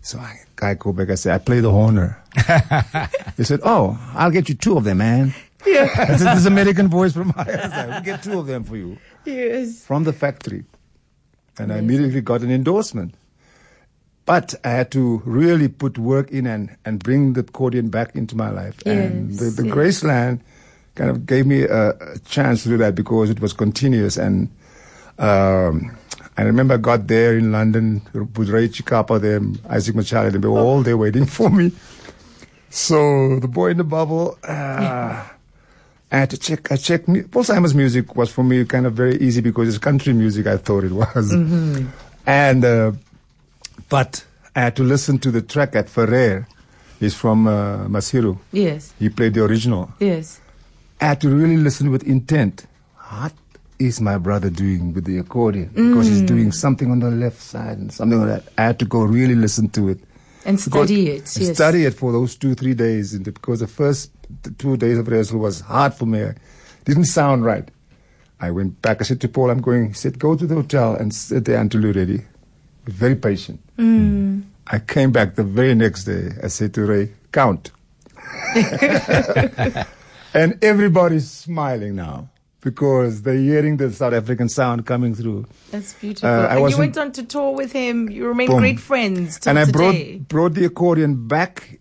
So 0.00 0.18
I, 0.18 0.40
I 0.60 0.74
go 0.74 0.92
back, 0.92 1.10
I 1.10 1.14
say, 1.14 1.32
I 1.32 1.38
play 1.38 1.60
the 1.60 1.70
Hohner. 1.70 2.16
he 3.36 3.44
said, 3.44 3.60
oh, 3.64 3.98
I'll 4.14 4.30
get 4.30 4.48
you 4.48 4.54
two 4.54 4.76
of 4.76 4.84
them, 4.84 4.98
man. 4.98 5.34
Yeah. 5.66 5.88
I 5.96 6.16
said, 6.16 6.36
this 6.36 6.46
American 6.46 6.88
voice 6.88 7.12
from 7.12 7.32
my 7.36 7.44
side. 7.44 7.88
We'll 7.88 8.00
get 8.00 8.22
two 8.22 8.38
of 8.38 8.46
them 8.46 8.64
for 8.64 8.76
you 8.76 8.98
Yes. 9.24 9.84
from 9.84 10.04
the 10.04 10.12
factory. 10.12 10.64
And 11.58 11.72
I 11.72 11.78
immediately 11.78 12.20
got 12.22 12.40
an 12.42 12.50
endorsement. 12.50 13.14
But 14.24 14.54
I 14.64 14.70
had 14.70 14.90
to 14.92 15.20
really 15.24 15.68
put 15.68 15.98
work 15.98 16.30
in 16.30 16.46
and, 16.46 16.76
and 16.84 17.02
bring 17.02 17.32
the 17.32 17.40
accordion 17.40 17.88
back 17.88 18.14
into 18.14 18.36
my 18.36 18.50
life. 18.50 18.80
and 18.86 19.36
the, 19.36 19.46
the 19.46 19.66
yes. 19.66 19.74
Graceland 19.74 20.40
kind 20.94 21.10
of 21.10 21.26
gave 21.26 21.46
me 21.46 21.62
a, 21.62 21.90
a 21.90 22.18
chance 22.20 22.62
to 22.62 22.68
do 22.68 22.76
that 22.78 22.94
because 22.94 23.30
it 23.30 23.40
was 23.40 23.52
continuous. 23.52 24.16
And 24.16 24.48
um, 25.18 25.96
I 26.36 26.42
remember 26.42 26.74
I 26.74 26.76
got 26.76 27.08
there 27.08 27.36
in 27.36 27.50
London 27.50 28.02
with 28.36 28.48
Ray 28.48 28.68
Chikapa 28.68 29.20
there, 29.20 29.40
Isaac 29.68 29.96
Machado, 29.96 30.30
they 30.30 30.48
were 30.48 30.60
all 30.60 30.82
there 30.82 30.96
waiting 30.96 31.26
for 31.26 31.50
me. 31.50 31.72
So 32.70 33.38
the 33.38 33.48
boy 33.48 33.70
in 33.70 33.76
the 33.76 33.84
bubble, 33.84 34.38
uh, 34.44 35.24
I 36.10 36.16
had 36.16 36.30
to 36.30 36.38
check. 36.38 36.72
I 36.72 36.76
checked. 36.76 37.06
Paul 37.30 37.44
Simon's 37.44 37.74
music 37.74 38.16
was 38.16 38.30
for 38.30 38.42
me 38.42 38.64
kind 38.64 38.86
of 38.86 38.94
very 38.94 39.16
easy 39.16 39.40
because 39.42 39.68
it's 39.68 39.78
country 39.78 40.12
music. 40.14 40.46
I 40.46 40.56
thought 40.56 40.84
it 40.84 40.92
was, 40.92 41.32
and 42.26 42.64
uh, 42.64 42.92
but 43.92 44.24
I 44.56 44.60
had 44.62 44.76
to 44.76 44.82
listen 44.82 45.18
to 45.18 45.30
the 45.30 45.42
track 45.42 45.76
at 45.76 45.88
Ferrer. 45.90 46.48
He's 46.98 47.14
from 47.14 47.46
uh, 47.46 47.86
Maseru. 47.88 48.38
Yes. 48.50 48.94
He 48.98 49.10
played 49.10 49.34
the 49.34 49.44
original. 49.44 49.92
Yes. 50.00 50.40
I 51.00 51.04
had 51.08 51.20
to 51.20 51.28
really 51.28 51.58
listen 51.58 51.90
with 51.90 52.02
intent. 52.04 52.66
What 53.10 53.34
is 53.78 54.00
my 54.00 54.16
brother 54.16 54.48
doing 54.48 54.94
with 54.94 55.04
the 55.04 55.18
accordion? 55.18 55.68
Because 55.74 56.06
he's 56.06 56.22
doing 56.22 56.52
something 56.52 56.90
on 56.90 57.00
the 57.00 57.10
left 57.10 57.40
side 57.42 57.76
and 57.78 57.92
something 57.92 58.18
like 58.20 58.44
that. 58.44 58.52
I 58.56 58.62
had 58.64 58.78
to 58.78 58.86
go 58.86 59.02
really 59.02 59.34
listen 59.34 59.68
to 59.70 59.88
it. 59.90 59.98
And 60.46 60.56
Because- 60.56 60.88
study 60.88 61.08
it. 61.10 61.36
Yes. 61.38 61.54
Study 61.54 61.84
it 61.84 61.94
for 61.94 62.12
those 62.12 62.34
two, 62.36 62.54
three 62.54 62.74
days. 62.74 63.18
Because 63.18 63.60
the 63.60 63.66
first 63.66 64.10
two 64.58 64.76
days 64.78 64.96
of 64.98 65.06
rehearsal 65.08 65.38
was 65.38 65.60
hard 65.60 65.92
for 65.92 66.06
me. 66.06 66.20
It 66.20 66.38
didn't 66.86 67.04
sound 67.04 67.44
right. 67.44 67.68
I 68.40 68.50
went 68.52 68.80
back. 68.80 69.00
I 69.00 69.04
said 69.04 69.20
to 69.20 69.28
Paul, 69.28 69.50
I'm 69.50 69.60
going. 69.60 69.88
He 69.88 69.92
said, 69.94 70.18
go 70.18 70.34
to 70.34 70.46
the 70.46 70.54
hotel 70.54 70.94
and 70.94 71.12
sit 71.14 71.44
there 71.44 71.60
until 71.60 71.82
you're 71.82 71.92
ready. 71.92 72.22
Very 72.84 73.16
patient. 73.16 73.60
I 74.66 74.78
came 74.78 75.12
back 75.12 75.34
the 75.34 75.44
very 75.44 75.74
next 75.74 76.04
day. 76.04 76.30
I 76.42 76.48
said 76.48 76.74
to 76.74 76.84
Ray, 76.84 77.12
count. 77.32 77.70
and 80.34 80.58
everybody's 80.62 81.30
smiling 81.30 81.96
now 81.96 82.28
because 82.60 83.22
they're 83.22 83.34
hearing 83.34 83.76
the 83.76 83.92
South 83.92 84.12
African 84.14 84.48
sound 84.48 84.86
coming 84.86 85.14
through. 85.14 85.46
That's 85.70 85.92
beautiful. 85.94 86.28
Uh, 86.28 86.46
I 86.46 86.56
and 86.58 86.70
you 86.70 86.78
went 86.78 86.96
on 86.96 87.12
to 87.12 87.24
tour 87.24 87.54
with 87.54 87.72
him. 87.72 88.08
You 88.08 88.26
remain 88.26 88.46
Boom. 88.46 88.60
great 88.60 88.80
friends 88.80 89.44
and 89.46 89.58
I 89.58 89.64
today. 89.64 90.16
brought 90.18 90.28
brought 90.28 90.54
the 90.54 90.64
accordion 90.64 91.26
back 91.28 91.80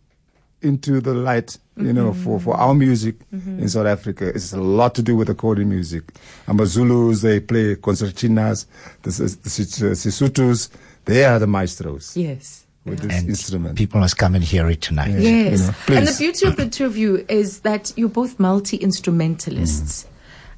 into 0.61 0.99
the 1.01 1.13
light. 1.13 1.57
You 1.77 1.93
know, 1.93 2.13
for, 2.13 2.39
for 2.39 2.55
our 2.55 2.75
music 2.75 3.15
in 3.31 3.67
South 3.67 3.87
Africa, 3.87 4.27
it's 4.27 4.53
a 4.53 4.61
lot 4.61 4.93
to 4.95 5.01
do 5.01 5.15
with 5.15 5.29
accordion 5.29 5.69
music. 5.69 6.03
Amazulus, 6.45 7.23
they 7.23 7.39
play 7.39 7.75
concertinas. 7.75 8.67
The, 9.01 9.09
the 9.09 9.49
Sis- 9.49 9.81
uh, 9.81 9.85
Sisutus, 9.95 10.69
they 11.05 11.25
are 11.25 11.39
the 11.39 11.47
maestros 11.47 12.15
yes. 12.15 12.65
with 12.85 12.99
this 12.99 13.17
And 13.17 13.29
instrument. 13.29 13.77
people 13.77 13.99
must 13.99 14.17
come 14.17 14.35
and 14.35 14.43
hear 14.43 14.69
it 14.69 14.81
tonight. 14.81 15.11
Yes. 15.11 15.61
you 15.87 15.93
know, 15.93 15.99
and 15.99 16.07
the 16.07 16.15
beauty 16.17 16.47
of 16.47 16.55
the 16.55 16.67
two 16.69 16.85
of 16.85 16.97
you 16.97 17.25
is 17.29 17.59
that 17.61 17.91
you're 17.95 18.09
both 18.09 18.39
multi 18.39 18.77
instrumentalists. 18.77 20.03
Mm. 20.03 20.07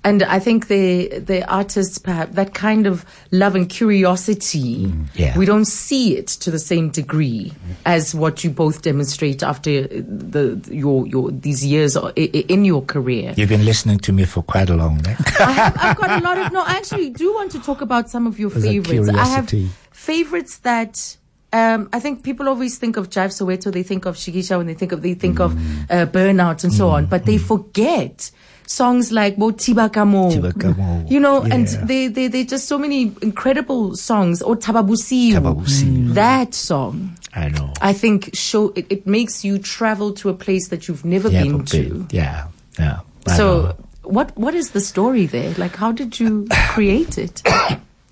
And 0.06 0.22
I 0.24 0.38
think 0.40 0.68
the 0.68 1.08
the 1.20 1.50
artists 1.50 1.98
perhaps 1.98 2.36
that 2.36 2.54
kind 2.54 2.88
of 2.88 3.06
love 3.32 3.56
and 3.56 3.70
curiosity 3.70 4.88
mm. 4.88 5.08
Yeah. 5.16 5.38
we 5.38 5.46
don't 5.46 5.64
see 5.64 6.18
it 6.18 6.28
to 6.44 6.52
the 6.52 6.60
same 6.60 6.90
degree 6.90 7.54
as 7.86 8.14
what 8.14 8.44
you 8.44 8.50
both 8.50 8.82
demonstrate 8.82 9.42
after 9.44 9.88
the 9.88 10.60
your 10.70 11.08
your 11.08 11.32
these 11.32 11.64
years 11.66 11.96
i- 11.96 12.12
i- 12.18 12.46
in 12.50 12.66
your 12.66 12.82
career. 12.84 13.34
You've 13.38 13.48
been 13.48 13.64
listening 13.64 14.00
to 14.00 14.12
me 14.12 14.26
for 14.26 14.44
quite 14.44 14.70
a 14.70 14.76
long 14.76 15.00
time. 15.04 15.16
I 15.40 15.52
have, 15.54 15.78
I've 15.80 15.98
got 15.98 16.22
a 16.22 16.24
lot 16.24 16.38
of 16.38 16.52
no. 16.52 16.64
I 16.64 16.74
actually 16.76 17.10
do 17.12 17.34
want 17.34 17.52
to 17.54 17.60
talk 17.62 17.80
about 17.82 18.10
some 18.10 18.28
of 18.28 18.38
your 18.38 18.50
favorites. 18.50 19.08
I 19.10 19.26
have 19.26 19.48
curiosity. 19.48 19.70
Favorites 19.94 20.58
that. 20.60 21.18
Um, 21.54 21.88
I 21.94 22.00
think 22.00 22.24
people 22.24 22.50
always 22.50 22.80
think 22.80 22.98
of 22.98 23.12
Jive 23.12 23.30
Soweto, 23.30 23.72
they 23.72 23.84
think 23.84 24.06
of 24.08 24.16
Shikisha 24.16 24.58
when 24.58 24.66
they 24.66 24.74
think 24.74 24.92
of 24.92 25.04
they 25.04 25.14
think 25.14 25.40
of 25.40 25.54
Mm. 25.54 25.86
uh, 25.92 26.06
Burnout 26.08 26.64
and 26.64 26.74
so 26.74 26.90
on, 26.90 27.06
but 27.06 27.26
they 27.26 27.38
forget 27.38 28.32
songs 28.66 29.12
like 29.12 29.38
Mo 29.38 29.52
Tibakamo. 29.52 31.12
You 31.12 31.20
know, 31.20 31.44
and 31.44 31.68
they 31.88 32.08
they 32.08 32.28
they 32.28 32.44
just 32.44 32.68
so 32.68 32.80
many 32.80 33.12
incredible 33.22 33.96
songs. 33.96 34.42
Or 34.42 34.56
Tababusiu. 34.56 35.34
Tababusiu. 35.34 36.14
That 36.16 36.56
song, 36.56 37.16
I 37.36 37.50
know. 37.50 37.72
I 37.82 37.94
think, 37.94 38.32
show 38.34 38.74
it, 38.76 38.88
it 38.90 39.06
makes 39.06 39.46
you 39.46 39.60
travel 39.60 40.12
to 40.14 40.30
a 40.30 40.34
place 40.34 40.70
that 40.70 40.88
you've 40.88 41.06
never 41.06 41.30
Yeah, 41.30 41.44
been 41.44 41.66
to. 41.66 42.08
Yeah, 42.10 42.48
yeah. 42.80 43.02
I 43.28 43.38
So, 43.38 43.46
know. 43.62 43.76
what 44.02 44.36
what 44.36 44.56
is 44.56 44.72
the 44.72 44.82
story 44.82 45.28
there? 45.28 45.54
Like, 45.60 45.76
how 45.76 45.92
did 45.92 46.20
you 46.20 46.48
create 46.74 47.20
it? 47.20 47.44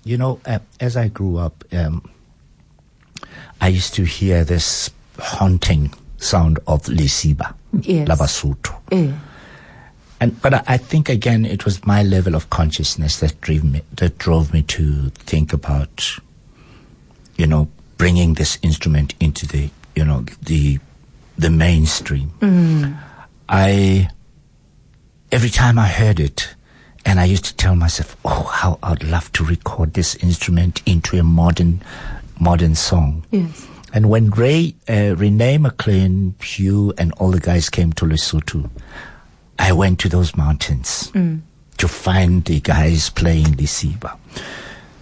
You 0.04 0.16
know, 0.18 0.40
uh, 0.46 0.58
as 0.80 0.96
I 0.96 1.08
grew 1.08 1.36
up, 1.38 1.64
um, 1.72 2.08
I 3.60 3.68
used 3.68 3.94
to 3.94 4.04
hear 4.04 4.44
this 4.44 4.90
haunting 5.18 5.92
sound 6.18 6.58
of 6.66 6.82
Lisiba, 6.84 7.54
Yes. 7.80 8.08
Labasuto. 8.08 8.74
Eh, 8.90 9.12
And 10.20 10.40
but 10.42 10.54
I, 10.54 10.62
I 10.66 10.76
think 10.76 11.08
again 11.08 11.44
it 11.44 11.64
was 11.64 11.84
my 11.86 12.02
level 12.02 12.34
of 12.34 12.48
consciousness 12.50 13.18
that 13.20 13.40
drove 13.40 13.64
me 13.64 13.82
that 13.96 14.18
drove 14.18 14.52
me 14.52 14.62
to 14.62 15.10
think 15.26 15.52
about, 15.52 16.18
you 17.36 17.46
know, 17.46 17.68
bringing 17.98 18.34
this 18.34 18.58
instrument 18.62 19.14
into 19.20 19.46
the 19.46 19.70
you 19.96 20.04
know 20.04 20.24
the 20.42 20.78
the 21.38 21.50
mainstream. 21.50 22.30
I 23.48 24.08
every 25.32 25.50
time 25.50 25.78
I 25.78 25.88
heard 25.88 26.20
it, 26.20 26.54
and 27.04 27.20
I 27.20 27.24
used 27.24 27.44
to 27.46 27.56
tell 27.56 27.74
myself, 27.76 28.16
"Oh, 28.24 28.44
how 28.44 28.78
I'd 28.82 29.02
love 29.04 29.32
to 29.32 29.44
record 29.44 29.94
this 29.94 30.14
instrument 30.16 30.82
into 30.86 31.18
a 31.18 31.22
modern 31.22 31.82
modern 32.38 32.74
song." 32.74 33.24
Yes. 33.30 33.66
And 33.94 34.08
when 34.08 34.30
Ray, 34.30 34.74
uh, 34.88 35.14
Rene 35.16 35.58
McLean, 35.58 36.34
Hugh, 36.42 36.94
and 36.96 37.12
all 37.18 37.30
the 37.30 37.40
guys 37.40 37.68
came 37.68 37.92
to 37.94 38.06
Lesotho, 38.06 38.70
I 39.58 39.72
went 39.72 39.98
to 40.00 40.08
those 40.08 40.34
mountains 40.34 41.10
to 41.76 41.88
find 41.88 42.44
the 42.46 42.60
guys 42.60 43.10
playing 43.10 43.56
Lisiba. 43.56 44.16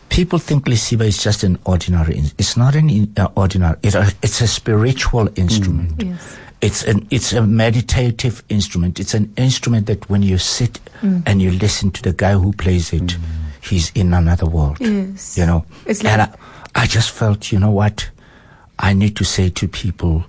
People 0.09 0.41
think 0.41 0.65
Lisiba 0.65 1.03
is 1.07 1.23
just 1.23 1.45
an 1.45 1.57
ordinary. 1.65 2.21
It's 2.37 2.57
not 2.57 2.75
an 2.75 3.13
uh, 3.17 3.29
ordinary. 3.37 3.77
It, 3.85 3.95
uh, 3.95 4.11
it's 4.23 4.41
a 4.41 4.49
spiritual 4.49 5.29
instrument. 5.37 6.03
Yes. 6.03 6.37
It's 6.61 6.85
an 6.85 7.07
it's 7.11 7.33
a 7.33 7.43
meditative 7.47 8.43
instrument. 8.49 9.01
It's 9.01 9.15
an 9.15 9.33
instrument 9.37 9.87
that 9.87 10.09
when 10.11 10.23
you 10.23 10.37
sit 10.37 10.79
mm. 11.01 11.23
and 11.27 11.41
you 11.41 11.51
listen 11.53 11.91
to 11.93 12.03
the 12.03 12.13
guy 12.13 12.33
who 12.33 12.53
plays 12.53 12.93
it, 12.93 13.03
mm. 13.03 13.21
he's 13.63 13.91
in 13.95 14.13
another 14.13 14.47
world. 14.47 14.77
Yes. 14.81 15.39
You 15.39 15.47
know. 15.47 15.65
It's 15.87 16.05
and 16.05 16.23
I, 16.23 16.35
I 16.75 16.87
just 16.87 17.11
felt, 17.13 17.51
you 17.51 17.59
know 17.59 17.71
what? 17.71 18.11
I 18.79 18.93
need 18.93 19.17
to 19.17 19.25
say 19.25 19.49
to 19.51 19.69
people, 19.69 20.25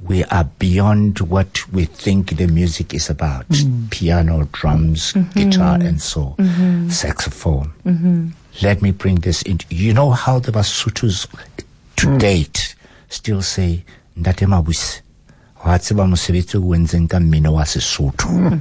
we 0.00 0.24
are 0.24 0.44
beyond 0.58 1.20
what 1.20 1.66
we 1.72 1.84
think 1.84 2.36
the 2.36 2.46
music 2.46 2.92
is 2.92 3.08
about. 3.08 3.48
Mm. 3.48 3.90
Piano, 3.90 4.48
drums, 4.52 5.12
mm-hmm. 5.12 5.38
guitar, 5.38 5.78
and 5.80 6.00
so 6.00 6.34
mm-hmm. 6.38 6.88
saxophone. 6.88 7.72
Mm-hmm. 7.84 8.28
Let 8.62 8.82
me 8.82 8.90
bring 8.90 9.16
this 9.16 9.42
into. 9.42 9.66
You 9.70 9.94
know 9.94 10.10
how 10.10 10.38
the 10.40 10.50
Basutus 10.52 11.26
to 11.96 12.18
date 12.18 12.74
still 13.08 13.42
say 13.42 13.84
Ndate 14.18 14.46
Mabuse 14.46 15.00
wa 15.66 15.78
tseba 15.78 16.06
mosebetsi 16.06 16.56
o 16.56 16.74
entseng 16.74 17.08
ka 17.08 17.18
mmino 17.18 17.52
wa 17.52 17.62
Sesotho. 17.64 18.60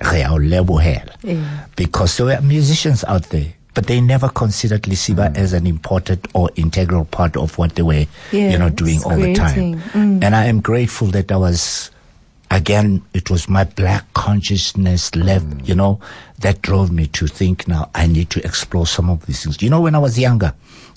Re 0.00 0.22
a 0.22 0.30
o 0.30 0.38
lebohela. 0.38 1.14
Yeah. 1.22 1.66
Because 1.76 2.16
there 2.16 2.26
were 2.26 2.40
musicians 2.42 3.04
out 3.04 3.22
there, 3.30 3.54
but 3.72 3.86
they 3.86 4.00
never 4.00 4.28
considered 4.28 4.82
Lisiba 4.82 5.36
as 5.36 5.52
an 5.52 5.66
important 5.66 6.26
or 6.34 6.50
integral 6.56 7.04
part 7.06 7.36
of 7.36 7.56
what 7.56 7.74
they 7.74 7.82
were, 7.82 8.06
you 8.32 8.58
know, 8.58 8.68
doing 8.68 9.02
all 9.04 9.16
the 9.16 9.34
time. 9.34 9.80
Mm. 9.92 10.22
And 10.22 10.36
I 10.36 10.46
am 10.46 10.60
grateful 10.60 11.08
that 11.08 11.32
I 11.32 11.36
was 11.36 11.90
again, 12.50 13.02
it 13.12 13.30
was 13.30 13.48
my 13.48 13.64
black 13.64 14.12
consciousness 14.14 15.14
left, 15.14 15.46
mm. 15.46 15.68
you 15.68 15.74
know, 15.74 16.00
that 16.38 16.62
drove 16.62 16.90
me 16.90 17.06
to 17.08 17.26
think 17.26 17.68
now 17.68 17.90
I 17.94 18.06
need 18.06 18.30
to 18.30 18.44
explore 18.44 18.86
some 18.86 19.10
of 19.10 19.26
these 19.26 19.42
things. 19.42 19.62
You 19.62 19.70
know, 19.70 19.80
when 19.80 19.94
I 19.94 19.98
was 19.98 20.18
younger, 20.18 20.54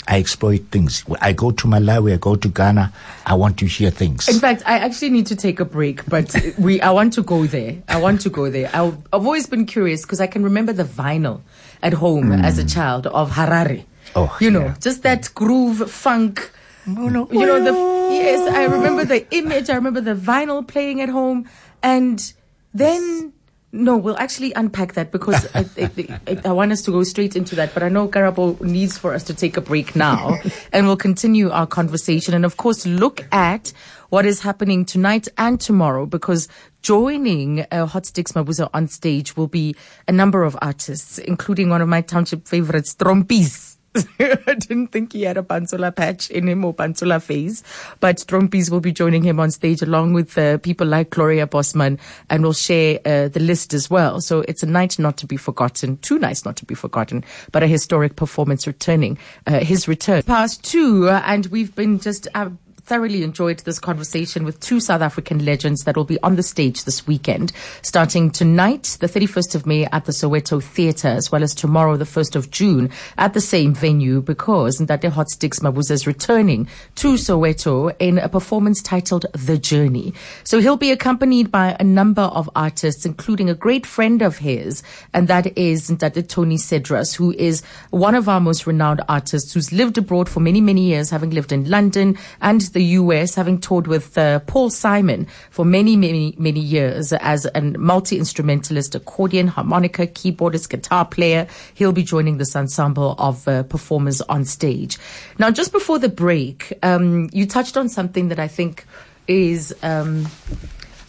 I 0.07 0.19
exploit 0.19 0.61
things. 0.71 1.03
I 1.19 1.33
go 1.33 1.51
to 1.51 1.67
Malawi, 1.67 2.13
I 2.13 2.17
go 2.17 2.35
to 2.35 2.47
Ghana, 2.47 2.93
I 3.25 3.33
want 3.35 3.57
to 3.59 3.65
hear 3.65 3.91
things. 3.91 4.27
In 4.29 4.39
fact, 4.39 4.63
I 4.65 4.79
actually 4.79 5.09
need 5.09 5.27
to 5.27 5.35
take 5.35 5.59
a 5.59 5.65
break, 5.65 6.05
but 6.07 6.33
we 6.57 6.79
I 6.81 6.91
want 6.91 7.13
to 7.13 7.21
go 7.21 7.45
there. 7.45 7.81
I 7.89 7.99
want 7.99 8.21
to 8.21 8.29
go 8.29 8.49
there. 8.49 8.69
I, 8.73 8.85
have 8.85 9.03
always 9.11 9.47
been 9.47 9.65
curious 9.65 10.03
because 10.03 10.21
I 10.21 10.27
can 10.27 10.43
remember 10.43 10.71
the 10.71 10.85
vinyl 10.85 11.41
at 11.83 11.93
home 11.93 12.31
as 12.31 12.57
a 12.57 12.63
mm. 12.63 12.73
child 12.73 13.07
of 13.07 13.31
Harare. 13.31 13.83
Oh, 14.15 14.35
you 14.39 14.49
know, 14.49 14.65
yeah. 14.65 14.75
just 14.79 15.03
that 15.03 15.29
groove 15.35 15.91
funk. 15.91 16.51
You 16.87 17.09
know 17.09 17.25
the 17.25 17.73
yes. 18.13 18.53
I 18.53 18.63
remember 18.63 19.03
the 19.03 19.27
image. 19.35 19.69
I 19.69 19.75
remember 19.75 20.01
the 20.01 20.15
vinyl 20.15 20.65
playing 20.65 21.01
at 21.01 21.09
home, 21.09 21.49
and 21.83 22.33
then 22.73 23.33
no, 23.73 23.97
we'll 23.97 24.17
actually 24.17 24.53
unpack 24.53 24.93
that 24.93 25.11
because 25.11 25.45
I, 25.53 25.65
I, 25.77 26.19
I, 26.27 26.41
I 26.45 26.51
want 26.53 26.71
us 26.71 26.81
to 26.83 26.91
go 26.91 27.03
straight 27.03 27.35
into 27.35 27.55
that. 27.55 27.73
But 27.73 27.83
I 27.83 27.89
know 27.89 28.07
Karabo 28.07 28.59
needs 28.61 28.97
for 28.97 29.13
us 29.13 29.23
to 29.25 29.33
take 29.33 29.57
a 29.57 29.61
break 29.61 29.95
now, 29.95 30.39
and 30.73 30.87
we'll 30.87 30.95
continue 30.95 31.49
our 31.49 31.67
conversation, 31.67 32.33
and 32.33 32.45
of 32.45 32.55
course 32.55 32.85
look 32.85 33.25
at 33.33 33.73
what 34.09 34.25
is 34.25 34.41
happening 34.41 34.85
tonight 34.85 35.27
and 35.37 35.59
tomorrow 35.59 36.05
because 36.05 36.47
joining 36.81 37.61
uh, 37.63 37.85
Hotstix 37.85 38.31
Mabuse 38.31 38.69
on 38.73 38.87
stage 38.87 39.35
will 39.35 39.47
be 39.47 39.75
a 40.07 40.13
number 40.13 40.43
of 40.43 40.57
artists, 40.61 41.17
including 41.17 41.69
one 41.69 41.81
of 41.81 41.89
my 41.89 41.99
township 41.99 42.47
favorites, 42.47 42.95
Trompies. 42.95 43.66
I 44.19 44.55
didn't 44.55 44.87
think 44.87 45.13
he 45.13 45.23
had 45.23 45.37
a 45.37 45.43
Pantsula 45.43 45.95
patch 45.95 46.29
in 46.29 46.47
him 46.47 46.65
or 46.65 46.73
Pantsula 46.73 47.21
face. 47.21 47.63
but 47.99 48.17
Trompies 48.17 48.69
will 48.69 48.79
be 48.79 48.91
joining 48.91 49.23
him 49.23 49.39
on 49.39 49.51
stage 49.51 49.81
along 49.81 50.13
with 50.13 50.37
uh, 50.37 50.57
people 50.59 50.87
like 50.87 51.09
Gloria 51.09 51.47
Bosman 51.47 51.99
and 52.29 52.43
will 52.43 52.53
share 52.53 52.99
uh, 53.05 53.27
the 53.27 53.39
list 53.39 53.73
as 53.73 53.89
well. 53.89 54.21
So 54.21 54.41
it's 54.41 54.63
a 54.63 54.67
night 54.67 54.99
not 54.99 55.17
to 55.17 55.25
be 55.25 55.37
forgotten, 55.37 55.97
two 55.97 56.19
nights 56.19 56.45
not 56.45 56.55
to 56.57 56.65
be 56.65 56.75
forgotten, 56.75 57.23
but 57.51 57.63
a 57.63 57.67
historic 57.67 58.15
performance 58.15 58.67
returning, 58.67 59.17
uh, 59.45 59.59
his 59.59 59.87
return. 59.87 60.23
Past 60.23 60.63
two, 60.63 61.09
uh, 61.09 61.21
and 61.25 61.45
we've 61.47 61.73
been 61.75 61.99
just, 61.99 62.27
uh, 62.35 62.49
thoroughly 62.87 63.21
enjoyed 63.21 63.59
this 63.59 63.79
conversation 63.79 64.45
with 64.45 64.57
two 64.61 64.79
South 64.79 65.01
African 65.01 65.43
legends 65.43 65.83
that 65.83 65.97
will 65.97 66.05
be 66.05 66.17
on 66.23 66.37
the 66.37 66.43
stage 66.43 66.85
this 66.85 67.05
weekend, 67.05 67.51
starting 67.81 68.31
tonight, 68.31 68.95
the 69.01 69.07
31st 69.07 69.55
of 69.55 69.65
May 69.65 69.83
at 69.87 70.05
the 70.05 70.13
Soweto 70.13 70.63
Theatre, 70.63 71.09
as 71.09 71.29
well 71.29 71.43
as 71.43 71.53
tomorrow, 71.53 71.97
the 71.97 72.05
1st 72.05 72.37
of 72.37 72.49
June, 72.49 72.89
at 73.17 73.33
the 73.33 73.41
same 73.41 73.73
venue, 73.73 74.21
because 74.21 74.79
Ndate 74.79 75.11
Hotstix 75.11 75.59
Mabuse 75.59 75.91
is 75.91 76.07
returning 76.07 76.65
to 76.95 77.15
Soweto 77.15 77.93
in 77.99 78.19
a 78.19 78.29
performance 78.29 78.81
titled 78.81 79.25
The 79.33 79.57
Journey. 79.57 80.13
So 80.45 80.61
he'll 80.61 80.77
be 80.77 80.91
accompanied 80.91 81.51
by 81.51 81.75
a 81.77 81.83
number 81.83 82.21
of 82.21 82.49
artists, 82.55 83.05
including 83.05 83.49
a 83.49 83.53
great 83.53 83.85
friend 83.85 84.21
of 84.21 84.37
his, 84.37 84.81
and 85.13 85.27
that 85.27 85.57
is 85.57 85.89
Ndate 85.89 86.29
Tony 86.29 86.55
Cedras, 86.55 87.13
who 87.13 87.33
is 87.33 87.63
one 87.89 88.15
of 88.15 88.29
our 88.29 88.39
most 88.39 88.65
renowned 88.65 89.01
artists 89.09 89.53
who's 89.53 89.73
lived 89.73 89.97
abroad 89.97 90.29
for 90.29 90.39
many, 90.39 90.61
many 90.61 90.85
years, 90.85 91.09
having 91.09 91.31
lived 91.31 91.51
in 91.51 91.69
London 91.69 92.17
and 92.39 92.61
the 92.77 92.83
US, 93.01 93.33
having 93.33 93.59
toured 93.59 93.87
with 93.87 94.15
uh, 94.19 94.39
Paul 94.41 94.69
Simon 94.69 95.25
for 95.49 95.65
many, 95.65 95.95
many, 95.95 96.35
many 96.37 96.59
years 96.59 97.11
as 97.11 97.47
a 97.55 97.61
multi 97.61 98.19
instrumentalist, 98.19 98.93
accordion, 98.93 99.47
harmonica, 99.47 100.05
keyboardist, 100.05 100.69
guitar 100.69 101.03
player. 101.03 101.47
He'll 101.73 101.91
be 101.91 102.03
joining 102.03 102.37
this 102.37 102.55
ensemble 102.55 103.15
of 103.17 103.47
uh, 103.47 103.63
performers 103.63 104.21
on 104.21 104.45
stage. 104.45 104.99
Now, 105.39 105.49
just 105.49 105.71
before 105.71 105.97
the 105.97 106.07
break, 106.07 106.71
um, 106.83 107.31
you 107.33 107.47
touched 107.47 107.77
on 107.77 107.89
something 107.89 108.29
that 108.29 108.39
I 108.39 108.47
think 108.47 108.85
is. 109.27 109.75
Um, 109.81 110.27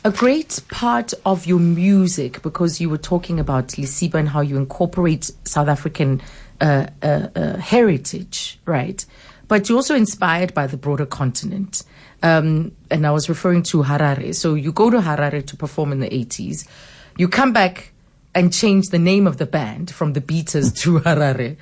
a 0.04 0.12
great 0.12 0.62
part 0.70 1.12
of 1.26 1.44
your 1.44 1.58
music 1.58 2.40
because 2.42 2.80
you 2.80 2.88
were 2.88 2.96
talking 2.96 3.40
about 3.40 3.68
Lisiba 3.70 4.14
and 4.14 4.28
how 4.28 4.40
you 4.40 4.56
incorporate 4.56 5.32
South 5.44 5.66
African 5.68 6.22
uh, 6.60 6.86
uh, 7.02 7.28
uh, 7.34 7.56
heritage, 7.56 8.58
right? 8.64 9.04
But 9.48 9.68
you're 9.68 9.76
also 9.76 9.94
inspired 9.94 10.54
by 10.54 10.66
the 10.66 10.76
broader 10.76 11.06
continent. 11.06 11.82
Um, 12.22 12.72
and 12.90 13.06
I 13.06 13.10
was 13.10 13.28
referring 13.28 13.62
to 13.64 13.82
Harare. 13.82 14.34
So 14.34 14.54
you 14.54 14.72
go 14.72 14.90
to 14.90 14.98
Harare 14.98 15.44
to 15.46 15.56
perform 15.56 15.92
in 15.92 16.00
the 16.00 16.08
80s. 16.08 16.68
You 17.16 17.28
come 17.28 17.52
back 17.52 17.92
and 18.34 18.52
change 18.52 18.88
the 18.88 18.98
name 18.98 19.26
of 19.26 19.38
the 19.38 19.46
band 19.46 19.90
from 19.90 20.12
the 20.12 20.20
Beaters 20.20 20.72
to 20.82 20.98
Harare. 21.00 21.56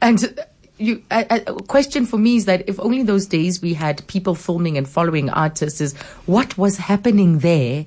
And 0.00 0.42
you, 0.78 1.02
a, 1.10 1.42
a 1.46 1.54
question 1.62 2.06
for 2.06 2.18
me 2.18 2.36
is 2.36 2.44
that 2.46 2.68
if 2.68 2.78
only 2.80 3.02
those 3.02 3.26
days 3.26 3.60
we 3.62 3.74
had 3.74 4.06
people 4.06 4.34
filming 4.34 4.76
and 4.76 4.88
following 4.88 5.30
artists, 5.30 5.80
is 5.80 5.96
what 6.26 6.56
was 6.56 6.76
happening 6.78 7.40
there? 7.40 7.86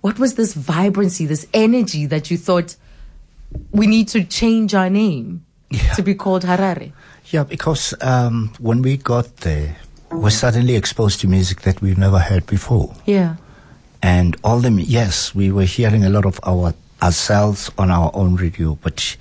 What 0.00 0.18
was 0.18 0.34
this 0.34 0.54
vibrancy, 0.54 1.26
this 1.26 1.46
energy 1.54 2.06
that 2.06 2.30
you 2.30 2.36
thought 2.36 2.76
we 3.70 3.86
need 3.86 4.08
to 4.08 4.24
change 4.24 4.74
our 4.74 4.90
name 4.90 5.44
Yeah. 5.72 5.94
to 5.94 6.02
be 6.02 6.14
called 6.14 6.42
Harare? 6.44 6.92
Yeah, 7.26 7.44
because 7.44 7.94
um, 8.00 8.52
when 8.58 8.82
we 8.82 8.96
got 8.96 9.36
there, 9.38 9.76
we 10.10 10.18
were 10.18 10.30
suddenly 10.30 10.76
exposed 10.76 11.20
to 11.20 11.28
music 11.28 11.62
that 11.62 11.80
we've 11.80 11.98
never 11.98 12.18
heard 12.18 12.46
before. 12.46 12.94
Yeah. 13.06 13.36
And 14.02 14.36
all 14.44 14.58
them, 14.60 14.78
yes, 14.78 15.34
we 15.34 15.50
were 15.50 15.64
hearing 15.64 16.04
a 16.04 16.10
lot 16.10 16.26
of 16.26 16.38
our 16.42 16.74
ourselves 17.02 17.70
on 17.78 17.90
our 17.90 18.10
own 18.14 18.36
radio, 18.36 18.78
but 18.82 19.16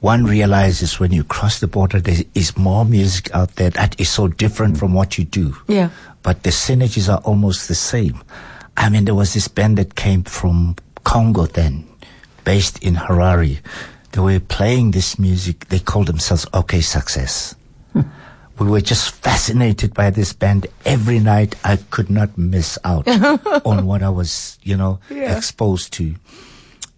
one 0.00 0.24
realizes 0.24 1.00
when 1.00 1.10
you 1.12 1.24
cross 1.24 1.58
the 1.58 1.66
border, 1.66 1.98
there 2.00 2.22
is 2.34 2.56
more 2.56 2.84
music 2.84 3.34
out 3.34 3.56
there 3.56 3.70
that 3.70 4.00
is 4.00 4.08
so 4.08 4.28
different 4.28 4.78
from 4.78 4.94
what 4.94 5.18
you 5.18 5.24
do. 5.24 5.56
Yeah. 5.66 5.90
But 6.22 6.44
the 6.44 6.50
synergies 6.50 7.12
are 7.12 7.20
almost 7.24 7.66
the 7.66 7.74
same. 7.74 8.22
I 8.76 8.88
mean, 8.88 9.06
there 9.06 9.16
was 9.16 9.34
this 9.34 9.48
band 9.48 9.78
that 9.78 9.96
came 9.96 10.22
from 10.22 10.76
Congo 11.02 11.46
then, 11.46 11.88
based 12.44 12.80
in 12.82 12.94
Harare. 12.94 13.58
They 14.12 14.20
were 14.20 14.40
playing 14.40 14.92
this 14.92 15.18
music. 15.18 15.68
They 15.68 15.78
called 15.78 16.06
themselves 16.06 16.46
OK 16.52 16.80
Success. 16.80 17.54
We 18.58 18.66
were 18.66 18.80
just 18.80 19.12
fascinated 19.12 19.94
by 19.94 20.10
this 20.10 20.32
band. 20.32 20.66
Every 20.84 21.20
night 21.20 21.54
I 21.62 21.76
could 21.76 22.10
not 22.10 22.36
miss 22.36 22.76
out 22.82 23.06
on 23.64 23.86
what 23.86 24.02
I 24.02 24.08
was, 24.08 24.58
you 24.64 24.76
know, 24.76 24.98
exposed 25.10 25.92
to. 25.94 26.16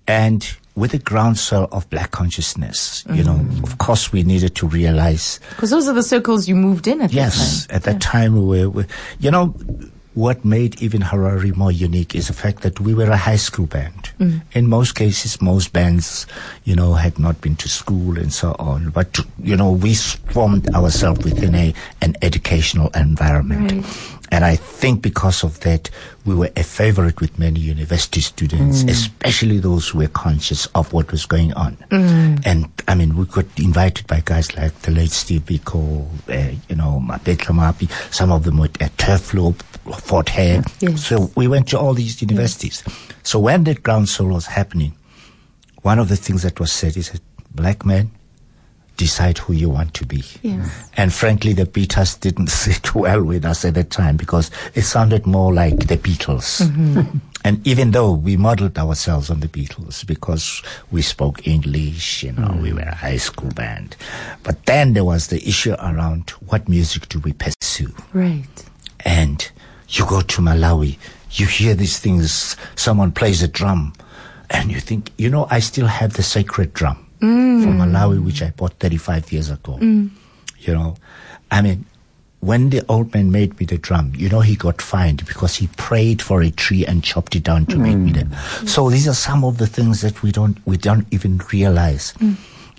And 0.09 0.51
with 0.75 0.93
the 0.93 0.99
groundswell 0.99 1.69
of 1.71 1.89
black 1.91 2.13
consciousness, 2.13 3.05
you 3.13 3.23
know, 3.23 3.35
mm. 3.35 3.63
of 3.63 3.77
course 3.77 4.11
we 4.11 4.23
needed 4.23 4.55
to 4.57 4.67
realize 4.67 5.39
Because 5.51 5.69
those 5.69 5.87
are 5.87 5.93
the 5.93 6.03
circles 6.03 6.49
you 6.49 6.55
moved 6.57 6.87
in 6.87 7.03
at 7.03 7.13
Yes, 7.13 7.37
that 7.37 7.41
time. 7.41 7.51
Yes. 7.51 7.77
At 7.77 7.83
that 7.85 8.01
time 8.01 8.35
we 8.35 8.41
were, 8.65 8.71
we, 8.71 8.85
you 9.19 9.31
know, 9.31 9.55
what 10.21 10.45
made 10.45 10.83
even 10.83 11.01
Harare 11.01 11.57
more 11.57 11.73
unique 11.73 12.15
is 12.15 12.29
the 12.29 12.35
fact 12.35 12.61
that 12.61 12.79
we 12.79 12.93
were 12.93 13.09
a 13.11 13.17
high 13.17 13.41
school 13.41 13.65
band. 13.65 14.11
Mm. 14.21 14.43
In 14.53 14.69
most 14.69 14.95
cases, 14.95 15.41
most 15.41 15.73
bands, 15.73 16.27
you 16.65 16.77
know, 16.77 16.93
had 16.93 17.19
not 17.19 17.41
been 17.41 17.57
to 17.57 17.69
school 17.71 18.19
and 18.19 18.31
so 18.31 18.55
on. 18.59 18.91
But, 18.91 19.19
you 19.43 19.57
know, 19.57 19.73
we 19.73 19.95
formed 19.95 20.69
ourselves 20.75 21.25
within 21.25 21.55
a, 21.55 21.73
an 22.03 22.17
educational 22.21 22.91
environment. 22.95 23.73
Right. 23.73 24.20
And 24.31 24.45
I 24.45 24.57
think 24.57 25.03
because 25.03 25.43
of 25.43 25.61
that, 25.61 25.91
we 26.25 26.35
were 26.35 26.51
a 26.57 26.63
favorite 26.63 27.21
with 27.21 27.39
many 27.39 27.59
university 27.59 28.21
students, 28.21 28.85
mm. 28.85 28.91
especially 28.91 29.59
those 29.59 29.89
who 29.89 29.99
were 29.99 30.09
conscious 30.09 30.67
of 30.67 30.93
what 30.93 31.11
was 31.11 31.27
going 31.27 31.53
on. 31.55 31.77
Mm. 31.91 32.47
And 32.47 32.71
I 32.87 32.95
mean, 32.95 33.17
we 33.17 33.25
got 33.27 33.47
invited 33.59 34.07
by 34.07 34.23
guys 34.25 34.55
like 34.57 34.73
the 34.83 34.93
late 34.93 35.11
Steve 35.11 35.43
Biko, 35.43 36.07
uh, 36.29 36.55
you 36.69 36.77
know, 36.77 37.03
Mapetla 37.05 37.55
Mohapi, 37.55 37.91
some 38.15 38.31
of 38.31 38.45
them 38.45 38.59
were 38.59 38.67
at 38.81 38.97
Turfloop, 38.97 39.63
Fort 40.01 40.29
Hare. 40.29 40.63
Mm, 40.63 40.91
yes. 40.91 41.07
So 41.07 41.31
we 41.35 41.49
went 41.49 41.69
to 41.69 41.79
all 41.79 41.95
these 41.95 42.23
universities. 42.23 42.85
So 43.23 43.39
when 43.41 43.65
that 43.65 43.83
groundswell 43.83 44.29
was 44.29 44.47
happening, 44.47 44.95
one 45.83 45.99
of 45.99 46.09
the 46.09 46.17
things 46.17 46.43
that 46.43 46.61
was 46.61 46.71
said 46.71 46.97
is 46.97 47.11
that 47.11 47.23
black 47.55 47.85
men 47.85 48.13
decide 49.01 49.39
who 49.39 49.55
you 49.55 49.71
want 49.71 49.95
to 49.95 50.05
be. 50.05 50.23
Yes. 50.43 50.91
And 50.95 51.11
frankly, 51.11 51.55
the 51.55 51.65
Beaters 51.65 52.17
didn't 52.17 52.49
sit 52.51 52.95
well 52.95 53.23
with 53.23 53.47
us 53.47 53.65
at 53.65 53.75
that 53.75 53.91
time 53.91 54.19
because 54.19 54.51
it 54.75 54.83
sounded 54.83 55.27
more 55.27 55.55
like 55.55 55.87
the 55.87 55.97
Beatles. 55.97 56.61
Mm-hmm. 56.61 57.17
And 57.43 57.67
even 57.67 57.93
though 57.93 58.13
we 58.13 58.37
modeled 58.37 58.77
ourselves 58.77 59.31
on 59.31 59.41
the 59.41 59.49
Beatles 59.49 60.07
because 60.07 60.63
we 60.91 61.01
spoke 61.01 61.47
English, 61.49 62.23
you 62.23 62.33
know, 62.33 62.59
we 62.61 62.71
mm. 62.71 62.75
were 62.75 62.81
a 62.83 62.95
high 62.95 63.17
school 63.17 63.49
band. 63.53 63.97
But 64.43 64.67
then 64.67 64.93
there 64.93 65.05
was 65.05 65.29
the 65.29 65.39
issue 65.49 65.73
around 65.73 66.29
what 66.51 66.69
music 66.69 67.09
do 67.09 67.21
we 67.21 67.33
pursue? 67.33 67.95
Right. 68.13 68.45
and 69.07 69.51
you 69.89 70.05
go 70.07 70.21
to 70.21 70.43
Malawi, 70.43 70.99
you 71.33 71.47
hear 71.47 71.75
these 71.75 71.99
things, 71.99 72.55
someone 72.77 73.13
plays 73.13 73.43
a 73.43 73.49
drum, 73.49 73.95
and 74.51 74.71
you 74.71 74.79
think, 74.79 75.11
you 75.17 75.31
know, 75.31 75.47
I 75.51 75.61
still 75.61 75.87
have 75.87 76.13
the 76.13 76.23
sacred 76.23 76.75
drum 76.75 77.07
Mm. 77.21 77.63
from 77.63 77.79
Malawi, 77.79 78.23
which 78.25 78.43
I 78.43 78.51
bought 78.51 78.75
35 78.81 79.33
years 79.33 79.51
ago. 79.51 79.79
Mm. 79.81 80.11
You 80.61 80.75
know, 80.75 80.97
I 81.51 81.63
mean, 81.63 81.85
when 82.41 82.71
the 82.71 82.83
old 82.89 83.13
man 83.13 83.31
made 83.31 83.59
me 83.61 83.67
the 83.67 83.77
drum, 83.77 84.13
you 84.17 84.29
know, 84.29 84.41
he 84.41 84.57
got 84.57 84.81
fined 84.81 85.27
because 85.27 85.57
he 85.57 85.67
prayed 85.77 86.23
for 86.23 86.43
a 86.43 86.51
tree 86.51 86.87
and 86.87 87.05
chopped 87.05 87.37
it 87.37 87.45
down 87.45 87.67
to 87.67 87.77
make 87.77 87.97
me 87.99 88.13
the. 88.13 88.21
Mm. 88.25 88.69
So 88.69 88.89
these 88.89 89.07
are 89.07 89.15
some 89.15 89.45
of 89.45 89.59
the 89.59 89.67
things 89.67 90.01
that 90.01 90.23
we 90.23 90.33
don't, 90.33 90.57
we 90.67 90.77
don't 90.79 91.07
even 91.11 91.41
realize. 91.53 92.15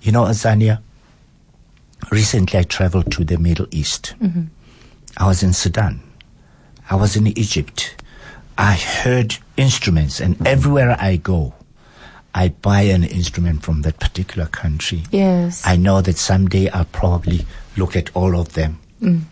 You 0.02 0.10
know, 0.10 0.24
Azania, 0.24 0.80
recently 2.10 2.58
I 2.58 2.64
traveled 2.64 3.12
to 3.12 3.24
the 3.24 3.38
Middle 3.38 3.66
East. 3.70 4.14
Mm-hmm. 4.20 4.42
I 5.16 5.26
was 5.26 5.42
in 5.44 5.52
Sudan. 5.52 6.00
I 6.90 6.96
was 6.96 7.14
in 7.14 7.26
Egypt. 7.38 7.94
I 8.58 8.74
heard 8.74 9.36
instruments, 9.56 10.20
and 10.20 10.44
everywhere 10.46 10.96
I 10.98 11.16
go, 11.16 11.54
I 12.34 12.48
buy 12.48 12.82
an 12.82 13.04
instrument 13.04 13.62
from 13.62 13.82
that 13.82 13.98
particular 14.00 14.46
country. 14.46 15.02
Yes. 15.10 15.62
I 15.66 15.76
know 15.76 16.00
that 16.00 16.16
someday 16.16 16.68
I'll 16.70 16.84
probably 16.86 17.44
look 17.76 17.94
at 17.96 18.10
all 18.14 18.38
of 18.38 18.54
them 18.54 18.78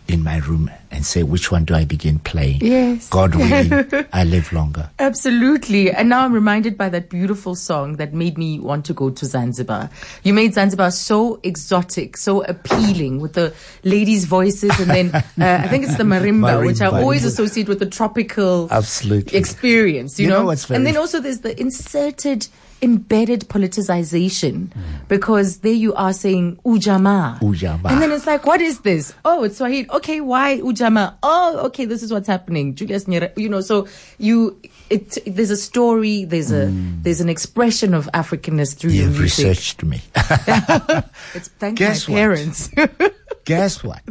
in 0.09 0.21
my 0.21 0.37
room 0.39 0.69
and 0.91 1.05
say, 1.05 1.23
which 1.23 1.49
one 1.49 1.63
do 1.63 1.73
I 1.73 1.85
begin 1.85 2.19
playing? 2.19 2.59
Yes. 2.59 3.07
God 3.07 3.33
willing, 3.35 3.71
I 4.13 4.25
live 4.25 4.51
longer. 4.51 4.89
Absolutely. 4.99 5.89
And 5.89 6.09
now 6.09 6.25
I'm 6.25 6.33
reminded 6.33 6.77
by 6.77 6.89
that 6.89 7.09
beautiful 7.09 7.55
song 7.55 7.95
that 7.95 8.13
made 8.13 8.37
me 8.37 8.59
want 8.59 8.83
to 8.87 8.93
go 8.93 9.09
to 9.09 9.25
Zanzibar. 9.25 9.89
You 10.23 10.33
made 10.33 10.55
Zanzibar 10.55 10.91
so 10.91 11.39
exotic, 11.43 12.17
so 12.17 12.43
appealing 12.43 13.21
with 13.21 13.31
the 13.31 13.53
ladies' 13.85 14.25
voices. 14.25 14.77
And 14.77 14.89
then 14.89 15.15
uh, 15.15 15.21
I 15.39 15.69
think 15.69 15.85
it's 15.85 15.95
the 15.95 16.03
marimba, 16.03 16.65
which 16.65 16.81
I 16.81 16.87
Marimba. 16.87 17.01
always 17.01 17.23
associate 17.23 17.69
with 17.69 17.79
the 17.79 17.85
tropical 17.85 18.67
Absolutely. 18.71 19.37
experience, 19.39 20.19
you, 20.19 20.25
You 20.25 20.33
know? 20.33 20.43
know 20.51 20.55
and 20.69 20.85
then 20.85 20.97
also 20.97 21.21
there's 21.21 21.39
the 21.39 21.57
inserted, 21.57 22.49
embedded 22.81 23.41
politicization 23.41 24.73
hmm. 24.73 24.81
because 25.07 25.59
there 25.59 25.73
you 25.73 25.93
are 25.93 26.13
saying 26.13 26.57
Ujamaa. 26.65 27.39
Ujamaa. 27.39 27.91
And 27.91 28.01
then 28.01 28.11
it's 28.11 28.25
like, 28.25 28.45
what 28.45 28.61
is 28.61 28.79
this? 28.81 29.13
Oh, 29.23 29.43
it's 29.43 29.57
Swahili. 29.57 29.89
Okay, 29.91 30.21
why 30.21 30.59
Ujamaa? 30.59 31.15
Oh, 31.23 31.65
okay, 31.67 31.85
this 31.85 32.03
is 32.03 32.11
what's 32.11 32.27
happening. 32.27 32.75
Julius 32.75 33.05
Nyerere, 33.05 33.37
you 33.37 33.49
know, 33.49 33.61
so 33.61 33.87
you, 34.17 34.59
it, 34.89 35.17
there's 35.25 35.51
a 35.51 35.57
story, 35.57 36.25
there's 36.25 36.51
a, 36.51 36.67
hmm. 36.67 37.01
there's 37.01 37.21
an 37.21 37.29
expression 37.29 37.93
of 37.93 38.09
Africanness 38.13 38.75
through 38.75 38.91
your 38.91 39.05
You've 39.05 39.19
music. 39.19 39.45
researched 39.45 39.83
me. 39.83 40.01
It's 41.33 41.47
thank 41.47 41.77
Guess 41.77 42.07
my 42.07 42.13
what? 42.13 42.19
parents. 42.19 42.69
Guess 43.45 43.83
what? 43.83 44.01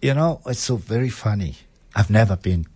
You 0.00 0.14
know, 0.14 0.40
it's 0.46 0.60
so 0.60 0.76
very 0.76 1.08
funny. 1.08 1.56
I've 1.94 2.10
never 2.10 2.36
been 2.36 2.66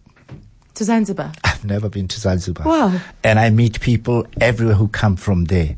to 0.75 0.85
Zanzibar. 0.85 1.33
I've 1.45 1.65
never 1.65 1.89
been 1.89 2.09
to 2.09 2.21
Zanzibar. 2.21 2.67
Wow. 2.67 3.01
And 3.25 3.39
I 3.39 3.51
meet 3.51 3.81
people 3.81 4.27
everywhere 4.41 4.75
who 4.75 4.89
come 4.89 5.17
from 5.17 5.45
there. 5.47 5.77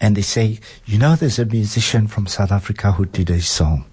And 0.00 0.16
they 0.16 0.22
say, 0.22 0.60
you 0.86 0.98
know, 0.98 1.16
there's 1.16 1.38
a 1.38 1.44
musician 1.44 2.06
from 2.06 2.26
South 2.26 2.52
Africa 2.52 2.92
who 2.92 3.06
did 3.06 3.30
a 3.30 3.40
song. 3.40 3.84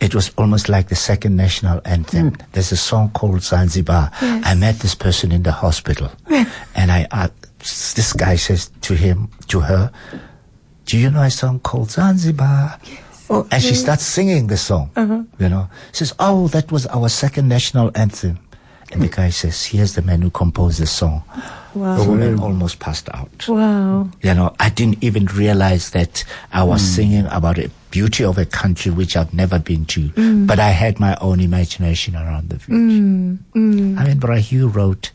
It 0.00 0.14
was 0.14 0.30
almost 0.38 0.68
like 0.68 0.88
the 0.88 0.94
second 0.94 1.36
national 1.36 1.80
anthem. 1.84 2.30
Hmm. 2.30 2.42
There's 2.52 2.72
a 2.72 2.76
song 2.76 3.10
called 3.10 3.42
Zanzibar. 3.42 4.10
Yes. 4.22 4.42
I 4.46 4.54
met 4.54 4.78
this 4.78 4.94
person 4.94 5.32
in 5.32 5.42
the 5.42 5.52
hospital. 5.52 6.10
and 6.74 6.90
I, 6.92 7.30
this 7.58 8.12
guy 8.12 8.36
says 8.36 8.70
to 8.82 8.94
him, 8.94 9.28
to 9.48 9.60
her, 9.60 9.90
do 10.86 10.96
you 10.96 11.10
know 11.10 11.22
a 11.22 11.30
song 11.30 11.58
called 11.60 11.90
Zanzibar? 11.90 12.78
Oh, 13.28 13.46
and 13.50 13.62
she 13.62 13.74
starts 13.74 14.04
singing 14.04 14.46
the 14.46 14.56
song. 14.56 14.90
Uh-huh. 14.96 15.22
You 15.38 15.48
know, 15.50 15.68
She 15.92 15.98
says, 15.98 16.14
"Oh, 16.18 16.48
that 16.48 16.72
was 16.72 16.86
our 16.86 17.10
second 17.10 17.46
national 17.48 17.90
anthem." 17.94 18.38
And 18.90 19.02
the 19.02 19.08
guy 19.08 19.30
says, 19.30 19.64
"Here's 19.64 19.94
the 19.94 20.02
man 20.02 20.22
who 20.22 20.30
composed 20.30 20.80
the 20.80 20.86
song." 20.86 21.22
Wow. 21.74 21.96
The 21.96 22.08
woman 22.08 22.40
almost 22.40 22.80
passed 22.80 23.08
out. 23.14 23.46
Wow. 23.46 24.08
You 24.22 24.34
know, 24.34 24.54
I 24.58 24.70
didn't 24.70 25.02
even 25.04 25.26
realize 25.26 25.90
that 25.90 26.24
I 26.52 26.64
was 26.64 26.80
hmm. 26.80 26.86
singing 26.86 27.26
about 27.26 27.56
the 27.56 27.70
beauty 27.90 28.24
of 28.24 28.38
a 28.38 28.44
country 28.46 28.90
which 28.90 29.16
I've 29.16 29.32
never 29.32 29.58
been 29.58 29.84
to, 29.86 30.08
hmm. 30.08 30.46
but 30.46 30.58
I 30.58 30.70
had 30.70 30.98
my 30.98 31.16
own 31.20 31.40
imagination 31.40 32.16
around 32.16 32.48
the 32.48 32.56
beauty. 32.56 32.98
Hmm. 33.52 33.98
I 33.98 34.04
mean, 34.06 34.18
Bra 34.18 34.36
Hugh 34.36 34.68
wrote 34.68 35.10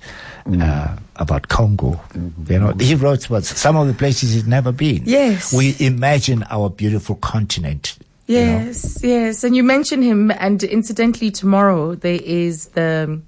uh, 0.45 0.95
about 1.15 1.47
Congo. 1.47 1.99
You 2.47 2.59
know, 2.59 2.73
he 2.79 2.95
wrote 2.95 3.27
about 3.27 3.43
some 3.43 3.75
of 3.75 3.87
the 3.87 3.93
places 3.93 4.33
he'd 4.33 4.47
never 4.47 4.71
been. 4.71 5.03
Yes. 5.05 5.53
we 5.53 5.75
imagine 5.79 6.45
our 6.49 6.69
beautiful 6.69 7.15
continent. 7.15 7.97
you 8.27 8.39
know. 8.39 8.41
Yes, 8.41 9.03
yes. 9.03 9.43
And 9.43 9.55
you 9.55 9.63
mentioned 9.63 10.03
him, 10.03 10.31
and 10.31 10.63
incidentally, 10.63 11.31
tomorrow 11.31 11.95
there 11.95 12.19
is 12.23 12.67
the 12.67 13.21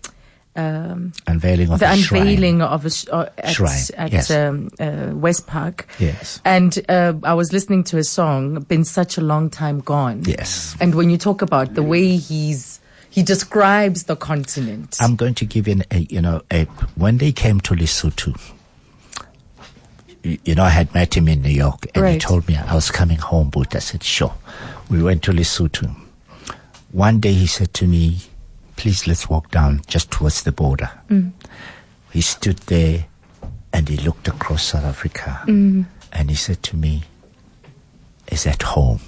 um, 0.55 1.13
unveiling 1.27 1.71
of 1.71 1.79
the 1.79 1.91
a 1.91 1.97
shrine. 1.97 2.21
unveiling 2.21 2.61
of 2.61 2.85
a 2.85 2.89
sh- 2.89 3.07
uh, 3.11 3.29
at, 3.37 3.53
Shrine, 3.53 3.83
at 3.97 4.11
yes. 4.13 4.31
um, 4.31 4.69
uh, 4.79 5.11
West 5.13 5.47
Park. 5.47 5.87
Yes. 5.99 6.41
And 6.45 6.79
uh, 6.89 7.13
I 7.23 7.33
was 7.33 7.51
listening 7.51 7.83
to 7.85 7.97
a 7.97 8.03
song, 8.03 8.61
"Been 8.61 8.85
Such 8.85 9.17
a 9.17 9.21
Long 9.21 9.49
Time 9.49 9.79
Gone." 9.79 10.23
Yes. 10.25 10.75
And 10.79 10.95
when 10.95 11.09
you 11.09 11.17
talk 11.17 11.41
about 11.41 11.73
the 11.73 11.83
way 11.83 12.17
he's 12.17 12.79
he 13.15 13.23
describes 13.23 14.03
the 14.03 14.17
continent. 14.17 14.97
I'm 14.99 15.15
going 15.15 15.35
to 15.35 15.45
give 15.45 15.69
you 15.69 15.75
an, 15.75 15.83
a, 15.89 15.99
you 15.99 16.19
know, 16.19 16.41
a, 16.51 16.65
when 16.95 17.17
they 17.17 17.31
came 17.31 17.61
to 17.61 17.73
Lesotho, 17.73 18.37
you, 20.21 20.37
you 20.43 20.53
know, 20.53 20.63
I 20.63 20.69
had 20.69 20.93
met 20.93 21.15
him 21.15 21.29
in 21.29 21.41
New 21.41 21.49
York 21.49 21.85
and 21.95 22.05
he 22.07 22.19
told 22.19 22.45
me 22.49 22.57
I 22.57 22.75
was 22.75 22.91
coming 22.91 23.17
home, 23.17 23.51
but 23.51 23.73
I 23.73 23.79
said, 23.79 24.03
sure. 24.03 24.33
We 24.89 25.01
went 25.01 25.23
to 25.23 25.31
Lesotho. 25.31 25.95
One 26.91 27.21
day 27.21 27.31
he 27.31 27.47
said 27.47 27.73
to 27.75 27.87
me, 27.87 28.19
please 28.75 29.07
let's 29.07 29.29
walk 29.29 29.51
down 29.51 29.81
just 29.87 30.11
towards 30.11 30.43
the 30.43 30.51
border. 30.51 30.89
Mm. 31.09 31.31
He 32.11 32.21
stood 32.21 32.57
there 32.67 33.05
and 33.73 33.89
he 33.89 33.97
looked 33.97 34.27
across 34.27 34.63
South 34.63 34.85
Africa 34.85 35.41
mm. 35.45 35.85
and 36.13 36.29
he 36.29 36.35
said 36.35 36.61
to 36.63 36.77
me, 36.77 37.03
is 38.31 38.43
that 38.43 38.61
home? 38.61 38.99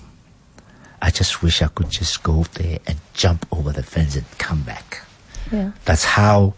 I 1.01 1.09
just 1.11 1.41
wish 1.43 1.61
I 1.61 1.67
could 1.67 1.89
just 1.89 2.23
go 2.23 2.43
there 2.53 2.79
and 2.87 2.97
jump 3.13 3.45
over 3.51 3.71
the 3.71 3.83
fence 3.83 4.15
and 4.15 4.25
come 4.37 4.63
back. 4.63 5.01
yeah. 5.51 5.71
That's 5.85 6.03
how, 6.03 6.53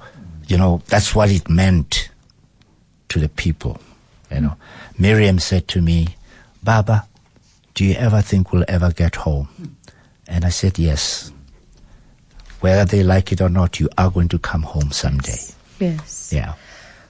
you 0.48 0.58
know, 0.58 0.82
that's 0.88 1.14
what 1.14 1.30
it 1.30 1.50
meant 1.50 2.10
to 3.10 3.20
the 3.20 3.30
people. 3.30 3.80
You 4.32 4.42
know, 4.42 4.56
Miriam 4.98 5.40
said 5.40 5.68
to 5.70 5.82
me, 5.82 6.16
Baba, 6.64 7.08
do 7.74 7.84
you 7.86 7.96
ever 7.96 8.22
think 8.22 8.52
we'll 8.52 8.66
ever 8.68 8.92
get 8.92 9.16
home? 9.16 9.50
And 10.28 10.46
I 10.46 10.50
said, 10.50 10.78
yes. 10.80 11.32
Whether 12.62 12.86
they 12.86 13.04
like 13.04 13.32
it 13.32 13.42
or 13.42 13.50
not, 13.50 13.80
you 13.80 13.90
are 13.98 14.12
going 14.12 14.28
to 14.30 14.40
come 14.40 14.64
home 14.64 14.92
someday. 14.92 15.40
Yes. 15.80 16.32
Yeah. 16.34 16.56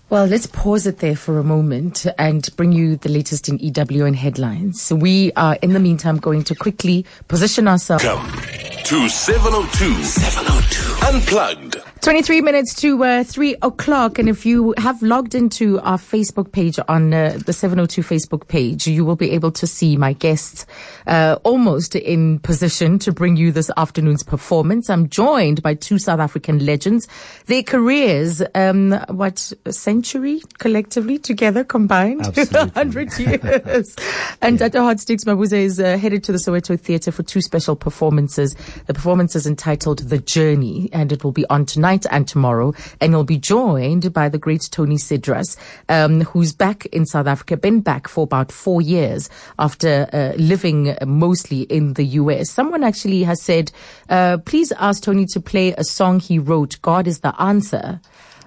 Well, 0.10 0.26
let's 0.26 0.48
pause 0.48 0.88
it 0.88 1.00
there 1.00 1.16
for 1.16 1.38
a 1.38 1.44
moment 1.44 2.06
and 2.18 2.48
bring 2.56 2.72
you 2.72 2.96
the 2.98 3.10
latest 3.10 3.48
in 3.48 3.60
EWN 3.60 4.16
headlines. 4.16 4.92
We 4.92 5.32
are, 5.34 5.58
in 5.62 5.74
the 5.74 5.80
meantime, 5.80 6.18
going 6.18 6.44
to 6.46 6.56
quickly 6.56 7.06
position 7.28 7.68
ourselves. 7.68 8.04
Welcome 8.04 8.79
to 8.90 9.08
702. 9.08 10.04
702. 10.04 11.06
Unplugged. 11.06 11.78
23 12.02 12.40
minutes 12.42 12.74
to 12.76 13.04
uh, 13.04 13.24
3 13.26 13.58
o'clock. 13.62 14.18
And 14.18 14.30
if 14.30 14.46
you 14.46 14.74
have 14.78 15.02
logged 15.04 15.36
into 15.36 15.80
our 15.82 15.98
Facebook 15.98 16.54
page 16.54 16.80
on 16.88 17.14
uh, 17.14 17.38
the 17.46 17.52
702 17.52 18.02
Facebook 18.02 18.48
page, 18.48 18.88
you 18.88 19.04
will 19.04 19.18
be 19.18 19.32
able 19.32 19.52
to 19.52 19.68
see 19.68 19.98
my 19.98 20.14
guests 20.14 20.66
uh, 21.08 21.38
almost 21.44 21.96
in 21.96 22.40
position 22.40 23.00
to 23.00 23.12
bring 23.12 23.36
you 23.36 23.52
this 23.52 23.70
afternoon's 23.76 24.24
performance. 24.24 24.90
I'm 24.90 25.10
joined 25.10 25.62
by 25.62 25.74
two 25.74 26.00
South 26.00 26.22
African 26.22 26.66
legends. 26.66 27.08
Their 27.48 27.64
careers, 27.64 28.42
um, 28.56 28.94
what, 29.10 29.52
a 29.66 29.74
century 29.74 30.42
collectively 30.58 31.18
together 31.18 31.66
combined? 31.66 32.22
Absolutely. 32.28 32.58
100 32.60 33.20
years. 33.20 33.96
and 34.42 34.58
Dr. 34.58 34.80
Hotstix 34.80 35.26
Mabuse 35.26 35.54
is 35.54 35.80
uh, 35.82 35.98
headed 35.98 36.24
to 36.24 36.32
the 36.32 36.38
Soweto 36.38 36.80
Theatre 36.80 37.12
for 37.12 37.24
two 37.24 37.42
special 37.42 37.76
performances. 37.76 38.56
The 38.86 38.94
performance 38.94 39.36
is 39.36 39.46
entitled 39.48 40.00
The 40.00 40.20
Journey, 40.20 40.90
and 40.92 41.12
it 41.12 41.24
will 41.24 41.32
be 41.32 41.46
on 41.48 41.66
tonight 41.66 42.06
and 42.12 42.28
tomorrow. 42.28 42.74
And 43.02 43.14
he'll 43.14 43.24
be 43.24 43.38
joined 43.38 44.14
by 44.14 44.30
the 44.30 44.38
great 44.38 44.70
Tony 44.72 44.98
Cedras, 44.98 45.58
um, 45.90 46.22
who's 46.22 46.54
back 46.54 46.86
in 46.88 47.06
South 47.06 47.28
Africa, 47.28 47.58
been 47.58 47.82
back 47.82 48.08
for 48.08 48.24
about 48.24 48.52
four 48.52 48.82
years 48.82 49.30
after 49.58 50.08
uh, 50.14 50.34
living 50.38 50.96
mostly 51.06 51.62
in 51.64 51.94
the 51.94 52.06
US. 52.06 52.52
Someone 52.52 52.84
actually 52.84 53.24
has 53.24 53.42
said, 53.42 53.72
uh, 54.10 54.38
please 54.40 54.72
ask 54.74 55.04
Tony 55.04 55.26
to 55.28 55.40
play 55.40 55.74
a 55.78 55.84
song 55.84 56.20
he 56.20 56.40
wrote, 56.40 56.82
God 56.82 57.08
is 57.08 57.20
the 57.20 57.40
Answer. 57.42 58.00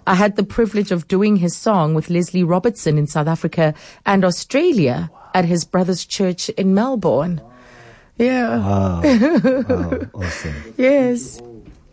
I 0.07 0.15
had 0.15 0.37
the 0.37 0.43
privilege 0.43 0.91
of 0.91 1.07
doing 1.07 1.37
his 1.37 1.57
song 1.57 1.95
with 1.95 2.11
Leslie 2.11 2.43
Robertson 2.43 2.99
in 2.99 3.07
South 3.07 3.29
Africa 3.29 3.73
and 4.05 4.25
Australia 4.25 5.11
at 5.35 5.45
his 5.45 5.65
brother's 5.65 6.05
church 6.05 6.49
in 6.51 6.75
Melbourne. 6.75 7.41
Yeah. 8.19 8.61
Oh, 8.65 10.01
awesome. 10.15 10.75
Yes. 10.77 11.41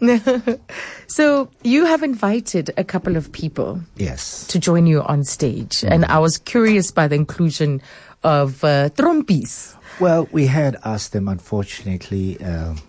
so 1.07 1.49
you 1.63 1.85
have 1.85 2.03
invited 2.03 2.71
a 2.77 2.83
couple 2.83 3.17
of 3.17 3.31
people 3.31 3.81
Yes. 3.97 4.47
to 4.47 4.59
join 4.59 4.87
you 4.87 5.01
on 5.03 5.23
stage, 5.23 5.83
and 5.83 6.05
I 6.05 6.19
was 6.19 6.37
curious 6.37 6.91
by 6.91 7.07
the 7.07 7.15
inclusion 7.15 7.81
of 8.23 8.63
uh, 8.63 8.89
Trompies. 8.91 9.75
Well, 9.99 10.27
we 10.31 10.47
had 10.47 10.77
asked 10.85 11.11
them, 11.11 11.27
unfortunately, 11.27 12.41
um, 12.41 12.79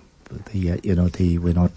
the, 0.52 0.72
uh, 0.72 0.76
you 0.84 0.94
know, 0.94 1.08
they 1.08 1.38
were 1.38 1.52
not. 1.54 1.72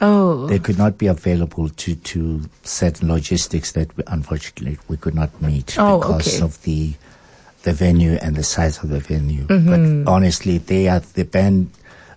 Oh, 0.00 0.48
They 0.48 0.58
could 0.58 0.78
not 0.78 0.98
be 0.98 1.06
available 1.06 1.68
to, 1.68 1.94
to 1.94 2.40
certain 2.64 3.06
logistics 3.06 3.70
that 3.72 3.96
we, 3.96 4.02
unfortunately 4.08 4.78
we 4.88 4.96
could 4.96 5.14
not 5.14 5.40
meet 5.40 5.76
Oh, 5.78 6.00
because 6.00 6.26
okay. 6.38 6.44
of 6.44 6.60
the 6.62 6.94
the 7.62 7.72
venue 7.72 8.18
and 8.22 8.36
the 8.36 8.42
size 8.42 8.82
of 8.82 8.90
the 8.90 8.98
venue. 9.00 9.44
Mm-hmm. 9.46 10.04
But 10.04 10.10
honestly, 10.10 10.58
they 10.58 10.88
are 10.88 11.00
the 11.00 11.24
band 11.24 11.70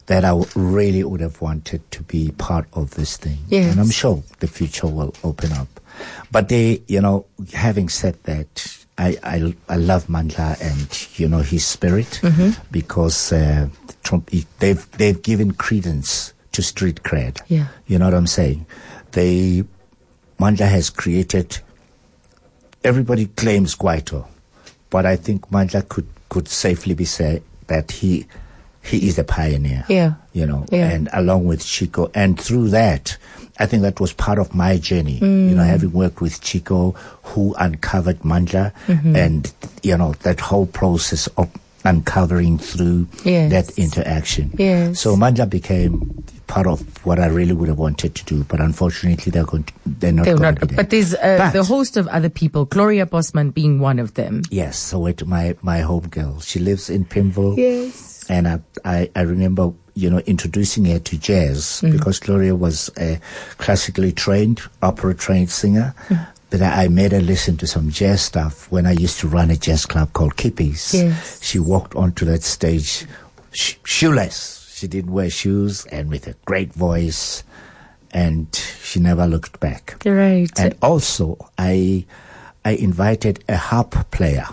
that 0.08 0.24
I 0.24 0.40
really 0.56 1.04
would 1.04 1.22
have 1.22 1.42
wanted 1.42 1.90
to 1.92 2.04
be 2.04 2.32
part 2.38 2.68
of 2.74 2.92
this 2.92 3.18
thing. 3.18 3.40
Yes. 3.50 3.72
And 3.72 3.80
I'm 3.82 3.90
sure 3.90 4.24
the 4.40 4.48
future 4.48 4.88
will 4.88 5.14
open 5.24 5.52
up. 5.52 5.68
But 6.32 6.50
they, 6.50 6.84
you 6.88 7.02
know, 7.02 7.26
having 7.54 7.90
said 7.90 8.22
that, 8.24 8.86
I, 8.98 9.18
I, 9.24 9.56
I 9.68 9.78
love 9.78 10.08
Mandla 10.08 10.60
and, 10.62 11.20
you 11.20 11.28
know, 11.28 11.40
his 11.40 11.66
spirit 11.66 12.20
Mm-hmm. 12.22 12.62
because 12.72 13.34
uh, 13.34 13.68
Trump, 14.04 14.30
they've, 14.60 14.92
they've 14.92 15.22
given 15.22 15.54
credence 15.54 16.34
to 16.52 16.62
street 16.62 17.02
cred. 17.04 17.42
Yeah. 17.48 17.68
You 17.88 17.98
know 17.98 18.06
what 18.06 18.14
I'm 18.14 18.28
saying? 18.28 18.66
They, 19.12 19.64
Mandla 20.40 20.68
has 20.70 20.90
created 20.90 21.60
everybody 22.84 23.26
claims 23.26 23.76
Kwaito, 23.76 24.28
but 24.96 25.06
I 25.06 25.18
think 25.18 25.50
Mandla 25.52 25.82
could, 25.90 26.08
could 26.30 26.48
safely 26.48 26.94
be 26.94 27.04
said 27.04 27.44
that 27.68 27.92
he 27.92 28.26
he 28.82 29.10
is 29.10 29.20
a 29.20 29.26
pioneer. 29.26 29.84
Yeah. 29.90 30.14
You 30.32 30.46
know, 30.46 30.64
Yeah. 30.72 30.88
and 30.92 31.10
along 31.12 31.44
with 31.48 31.60
Chicco, 31.66 32.10
and 32.16 32.40
through 32.40 32.70
that, 32.70 33.18
I 33.60 33.66
think 33.66 33.82
that 33.84 34.00
was 34.00 34.14
part 34.14 34.40
of 34.40 34.56
my 34.56 34.78
journey. 34.78 35.20
Mm. 35.20 35.50
You 35.50 35.56
know, 35.58 35.64
having 35.64 35.92
worked 35.92 36.22
with 36.22 36.40
Chicco, 36.40 36.92
who 37.24 37.54
uncovered 37.60 38.20
Mandla, 38.20 38.72
Mm-hmm. 38.88 39.16
and 39.18 39.52
you 39.84 39.98
know 39.98 40.14
that 40.24 40.40
whole 40.40 40.68
process 40.68 41.28
of 41.36 41.50
uncovering 41.84 42.58
through 42.58 43.08
Yes. 43.26 43.52
that 43.52 43.78
interaction. 43.78 44.54
Yes. 44.58 45.02
So 45.02 45.16
Mandla 45.18 45.50
became 45.50 46.24
part 46.48 46.68
of 46.68 46.80
what 47.06 47.20
I 47.20 47.28
really 47.28 47.54
would 47.54 47.70
have 47.70 47.78
wanted 47.80 48.16
to 48.16 48.26
do, 48.26 48.44
but 48.44 48.60
unfortunately 48.60 49.32
they're 49.32 49.46
going 49.46 49.64
to, 49.64 49.74
they're 49.86 50.12
not. 50.12 50.26
They're 50.26 50.36
going 50.38 50.56
not, 50.56 50.68
there. 50.68 50.76
but 50.78 50.90
there's 50.90 51.14
uh, 51.14 51.36
But- 51.40 51.54
the 51.54 51.64
host 51.64 51.98
of 51.98 52.08
other 52.08 52.30
people, 52.30 52.66
Gloria 52.66 53.06
Bosman 53.06 53.52
being 53.52 53.80
one 53.80 54.00
of 54.00 54.14
them. 54.16 54.42
Yes, 54.50 54.78
so 54.78 55.06
it 55.08 55.26
my 55.26 55.56
my 55.62 55.80
home 55.82 56.08
girl. 56.10 56.40
She 56.42 56.60
lives 56.60 56.90
in 56.90 57.06
Pimville. 57.06 57.58
Yes. 57.58 58.26
And 58.30 58.48
I, 58.48 58.60
I 58.84 59.10
I 59.16 59.22
remember 59.22 59.72
you 59.94 60.10
know 60.10 60.20
introducing 60.26 60.86
her 60.86 61.00
to 61.00 61.18
jazz 61.18 61.82
because 61.82 62.20
Gloria 62.20 62.56
was 62.56 62.90
a 62.98 63.20
classically 63.58 64.12
trained, 64.12 64.62
opera 64.82 65.14
trained 65.16 65.50
singer. 65.52 65.94
But 66.50 66.62
I 66.62 66.86
I 66.86 66.88
made 66.90 67.12
her 67.12 67.22
listen 67.22 67.58
to 67.58 67.68
some 67.68 67.90
jazz 67.92 68.22
stuff 68.22 68.72
when 68.72 68.86
I 68.86 68.92
used 68.94 69.20
to 69.20 69.28
run 69.28 69.52
a 69.52 69.56
jazz 69.58 69.86
club 69.86 70.14
called 70.14 70.36
Kippies. 70.38 70.94
Yes. 70.94 71.40
She 71.44 71.60
walked 71.60 71.96
onto 71.96 72.26
that 72.26 72.44
stage 72.44 73.06
sh- 73.52 73.76
shoeless. 73.84 74.65
She 74.86 74.90
didn't 74.90 75.14
wear 75.14 75.32
shoes 75.32 75.88
and 75.88 76.12
with 76.12 76.28
a 76.28 76.36
great 76.46 76.72
voice, 76.72 77.44
and 78.12 78.54
she 78.84 79.00
never 79.00 79.26
looked 79.26 79.60
back. 79.60 79.98
Right. 80.06 80.52
And 80.60 80.76
also, 80.80 81.50
I 81.58 82.06
I 82.64 82.74
invited 82.74 83.44
a 83.50 83.58
harp 83.58 83.96
player, 84.12 84.46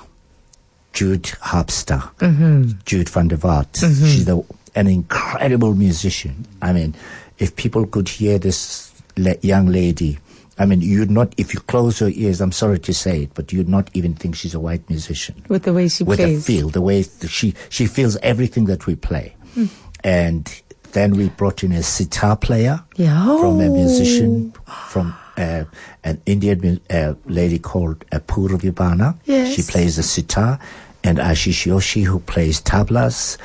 Jude 0.95 1.25
Harpster, 1.45 2.01
mm-hmm. 2.17 2.81
Jude 2.87 3.11
van 3.11 3.29
der 3.29 3.37
Vaart. 3.37 3.73
Mm-hmm. 3.73 4.07
She's 4.07 4.25
the, 4.25 4.43
an 4.75 4.87
incredible 4.87 5.75
musician. 5.75 6.47
I 6.63 6.73
mean, 6.73 6.95
if 7.37 7.55
people 7.55 7.85
could 7.87 8.09
hear 8.09 8.39
this 8.39 8.91
le- 9.19 9.37
young 9.43 9.67
lady, 9.67 10.19
I 10.59 10.65
mean, 10.65 10.81
you'd 10.81 11.11
not, 11.11 11.35
if 11.37 11.53
you 11.53 11.61
close 11.61 12.01
your 12.01 12.09
ears, 12.09 12.41
I'm 12.41 12.53
sorry 12.53 12.79
to 12.79 12.95
say 12.95 13.25
it, 13.25 13.35
but 13.35 13.53
you'd 13.53 13.69
not 13.69 13.91
even 13.93 14.15
think 14.15 14.35
she's 14.35 14.55
a 14.55 14.61
white 14.61 14.89
musician 14.89 15.45
with 15.49 15.65
the 15.65 15.75
way 15.75 15.89
she 15.89 16.05
with 16.05 16.21
plays. 16.21 16.47
the 16.47 16.55
feel, 16.55 16.71
the 16.71 16.81
way 16.81 17.05
she 17.29 17.53
she 17.69 17.85
feels 17.85 18.17
everything 18.23 18.65
that 18.65 18.87
we 18.87 18.95
play, 18.95 19.37
mm. 19.55 19.69
And 20.05 20.63
then 20.93 21.13
we 21.17 21.29
brought 21.31 21.63
in 21.65 21.73
a 21.73 21.83
sitar 21.83 22.37
player 22.37 22.83
Yeah. 22.97 23.25
from 23.41 23.61
a 23.61 23.69
musician 23.69 24.53
from 24.89 25.15
uh, 25.37 25.65
an 26.05 26.21
Indian 26.27 26.81
uh, 26.91 27.15
lady 27.27 27.59
called 27.59 28.05
Apurva 28.11 28.59
Vibana. 28.61 29.17
Yes. 29.25 29.55
She 29.55 29.63
plays 29.63 29.97
the 29.97 30.03
sitar, 30.03 30.59
and 31.05 31.19
Ashish 31.19 31.67
Joshi 31.71 32.05
who 32.05 32.21
plays 32.21 32.61
tablas. 32.61 33.39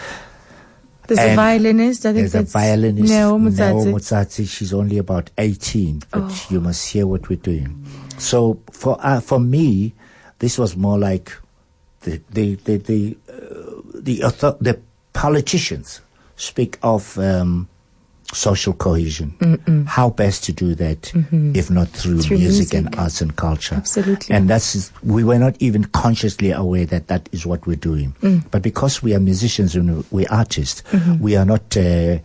There's 1.08 1.20
a 1.22 1.36
violinist. 1.36 2.06
I 2.06 2.12
think 2.12 2.30
There's 2.32 2.50
a 2.50 2.52
violinist, 2.52 3.10
Neo. 3.13 3.38
Mutsatsi. 3.38 4.46
She's 4.50 4.74
only 4.74 4.98
about 4.98 5.30
18, 5.38 6.04
but 6.12 6.22
Oh. 6.24 6.46
you 6.50 6.60
must 6.60 6.89
hear 6.91 7.08
what 7.08 7.30
we're 7.30 7.38
doing. 7.38 7.86
So 8.17 8.60
for 8.72 8.98
uh, 9.00 9.22
for 9.22 9.39
me, 9.39 9.93
this 10.39 10.58
was 10.60 10.76
more 10.76 11.00
like 11.00 11.32
the 12.02 12.20
the 12.30 12.56
the 12.56 12.76
the 12.78 13.17
uh, 13.30 13.82
the, 14.02 14.24
author- 14.24 14.58
the 14.60 14.80
politicians 15.13 16.02
speak 16.38 16.78
of 16.82 17.17
um, 17.19 17.67
social 18.34 18.73
cohesion. 18.73 19.86
How 19.88 20.10
best 20.10 20.43
to 20.45 20.52
do 20.52 20.76
that 20.76 21.12
if 21.54 21.69
not 21.69 21.89
through, 21.89 22.21
Through 22.21 22.39
music, 22.39 22.73
and 22.73 22.93
arts 22.95 23.21
and 23.21 23.36
culture? 23.36 23.76
Absolutely. 23.76 24.36
And 24.36 24.50
that's 24.50 24.91
we 25.04 25.23
were 25.23 25.39
not 25.39 25.56
even 25.60 25.86
consciously 25.86 26.52
aware 26.52 26.86
that 26.86 27.08
that 27.08 27.28
is 27.32 27.45
what 27.45 27.65
we're 27.67 27.76
doing. 27.76 28.15
But 28.52 28.62
because 28.62 29.04
we 29.04 29.13
are 29.13 29.19
musicians 29.19 29.76
and 29.76 30.10
we're 30.12 30.28
artists, 30.30 30.84
we 31.19 31.36
are 31.36 31.45
not 31.45 31.76
uh, 31.76 32.19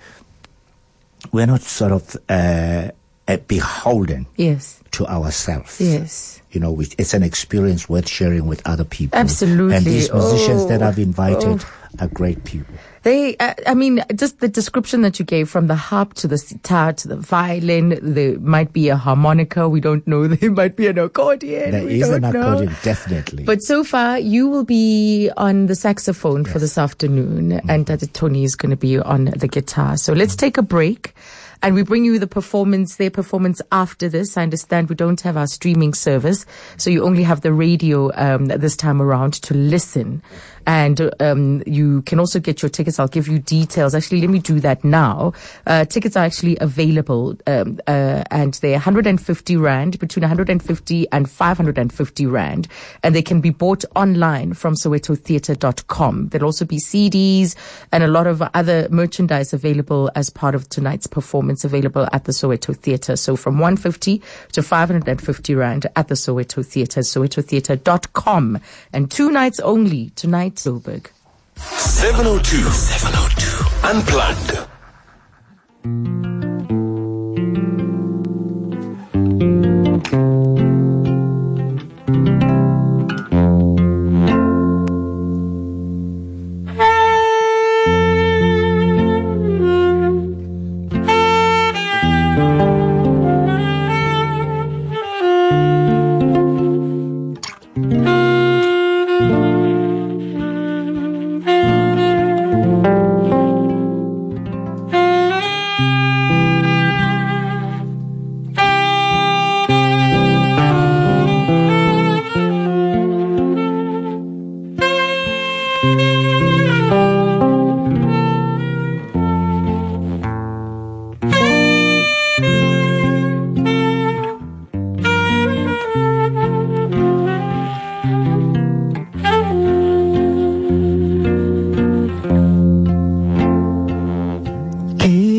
we're 1.33 1.47
not 1.47 1.63
sort 1.63 1.93
of 1.93 2.17
uh, 2.29 2.91
uh, 3.29 3.37
beholden 3.49 4.27
Yes. 4.37 4.81
to 4.93 5.07
ourselves. 5.07 5.81
Yes. 5.81 6.41
You 6.51 6.61
know, 6.61 6.71
we, 6.73 6.87
it's 6.99 7.15
an 7.15 7.23
experience 7.23 7.89
worth 7.89 8.09
sharing 8.09 8.47
with 8.47 8.61
other 8.67 8.85
people. 8.85 9.19
Absolutely. 9.19 9.77
And 9.77 9.85
these 9.87 10.13
musicians 10.13 10.67
that 10.69 10.83
Oh, 10.83 10.87
I've 10.89 10.99
invited 10.99 11.65
oh. 11.65 11.71
are 12.01 12.09
great 12.09 12.45
people. 12.45 12.75
They, 13.05 13.37
uh, 13.39 13.55
I 13.67 13.75
mean, 13.75 14.05
just 14.15 14.41
the 14.41 14.49
description 14.49 15.01
that 15.03 15.19
you 15.19 15.25
gave 15.25 15.49
from 15.49 15.67
the 15.67 15.75
harp 15.75 16.15
to 16.15 16.29
the 16.29 16.37
sitar 16.39 16.93
to 16.93 17.09
the 17.09 17.17
violin, 17.17 17.99
there 18.03 18.39
might 18.39 18.73
be 18.73 18.91
a 18.91 18.97
harmonica. 18.97 19.69
We 19.69 19.81
don't 19.81 20.07
know. 20.07 20.27
There 20.43 20.51
might 20.51 20.77
be 20.77 20.87
an 20.89 20.99
accordion. 20.99 21.71
There 21.71 21.85
we 21.85 22.03
is 22.03 22.09
don't 22.09 22.23
an 22.25 22.33
know. 22.33 22.41
accordion, 22.41 22.77
definitely. 22.83 23.45
But 23.45 23.63
so 23.63 23.83
far, 23.83 24.19
you 24.19 24.47
will 24.49 24.65
be 24.65 25.31
on 25.37 25.67
the 25.67 25.75
saxophone 25.75 26.45
for 26.45 26.59
this 26.59 26.77
afternoon, 26.77 27.51
Mm-hmm. 27.53 27.71
and 27.71 28.13
Tony 28.15 28.45
is 28.45 28.57
going 28.57 28.71
to 28.71 28.77
be 28.77 28.99
on 28.99 29.25
the 29.27 29.49
guitar. 29.49 29.97
So 29.97 30.13
let's 30.13 30.37
take 30.37 30.59
a 30.59 30.63
break. 30.63 31.15
And 31.63 31.77
we 31.77 31.83
bring 31.83 32.05
you 32.05 32.19
the 32.19 32.27
performance, 32.27 32.97
their 32.97 33.11
performance 33.11 33.63
after 33.71 34.09
this. 34.09 34.37
I 34.37 34.43
understand 34.43 34.89
we 34.89 34.97
don't 34.97 35.21
have 35.21 35.37
our 35.37 35.47
streaming 35.47 35.95
service, 35.95 36.45
so 36.77 36.91
you 36.91 37.05
only 37.05 37.23
have 37.23 37.43
the 37.43 37.53
radio 37.53 38.11
um, 38.15 38.47
this 38.47 38.77
time 38.77 39.01
around 39.01 39.35
to 39.43 39.55
listen. 39.55 40.23
And 40.67 41.11
um, 41.21 41.63
you 41.67 42.03
can 42.03 42.19
also 42.19 42.41
get 42.41 42.63
your 42.63 42.69
tickets. 42.69 42.99
I'll 42.99 43.09
give 43.09 43.29
you 43.29 43.39
details. 43.39 43.95
Actually, 43.95 44.21
let 44.21 44.31
me 44.31 44.39
do 44.39 44.61
that 44.61 44.85
now. 44.85 45.33
Uh, 45.67 45.85
tickets 45.85 46.17
are 46.17 46.25
actually 46.25 46.57
available, 46.61 47.37
um, 47.47 47.81
uh, 47.87 48.25
and 48.31 48.55
they're 48.55 48.73
150 48.73 49.57
rand, 49.57 49.99
between 49.99 50.23
150 50.23 51.07
and 51.13 51.31
550 51.31 52.27
rand, 52.27 52.69
and 53.03 53.15
they 53.15 53.23
can 53.23 53.41
be 53.41 53.51
bought 53.51 53.85
online 53.97 54.55
from 54.55 54.75
SowetoTheatre.com. 54.75 56.29
There'll 56.29 56.47
also 56.47 56.65
be 56.65 56.79
CDs 56.79 57.55
and 57.91 58.03
a 58.03 58.09
lot 58.09 58.27
of 58.27 58.43
other 58.55 58.89
merchandise 58.91 59.53
available 59.53 60.11
as 60.15 60.31
part 60.31 60.55
of 60.55 60.69
tonight's 60.69 61.07
performance, 61.07 61.65
available 61.65 62.09
at 62.13 62.25
the 62.25 62.33
Soweto 62.33 62.77
Theatre. 62.77 63.17
So 63.17 63.37
from 63.37 63.59
150 63.59 64.23
to 64.53 64.63
550 64.63 65.55
rand 65.55 65.87
at 65.97 66.09
the 66.09 66.15
Soweto 66.15 66.65
Theatre, 66.65 67.01
SowetoTheatre.com, 67.01 68.61
and 68.93 69.11
two 69.11 69.31
nights 69.31 69.61
only 69.61 70.11
tonight, 70.11 70.52
Joburg. 70.57 71.11
702. 71.57 72.71
702. 72.71 73.89
Unplugged. 73.89 74.69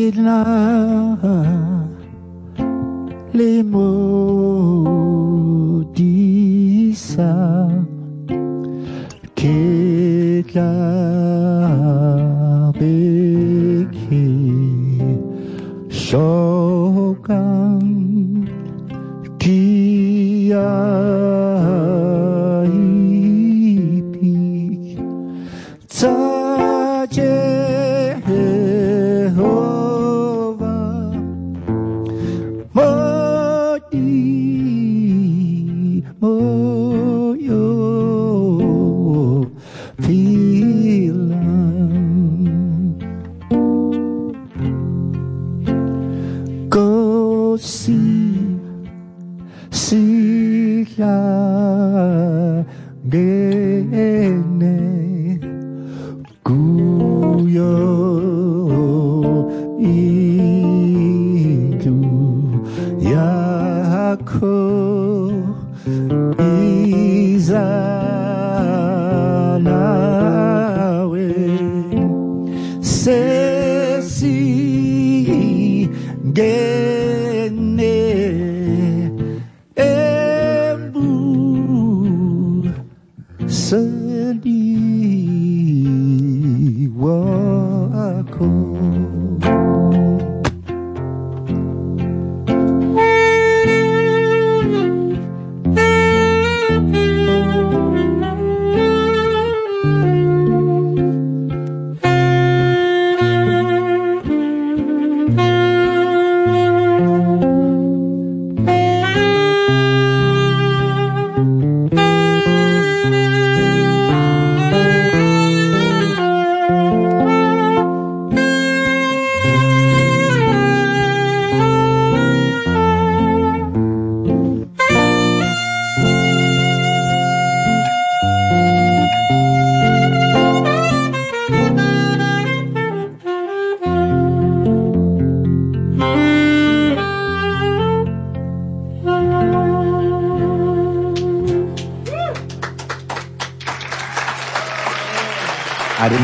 Kina 0.04 0.36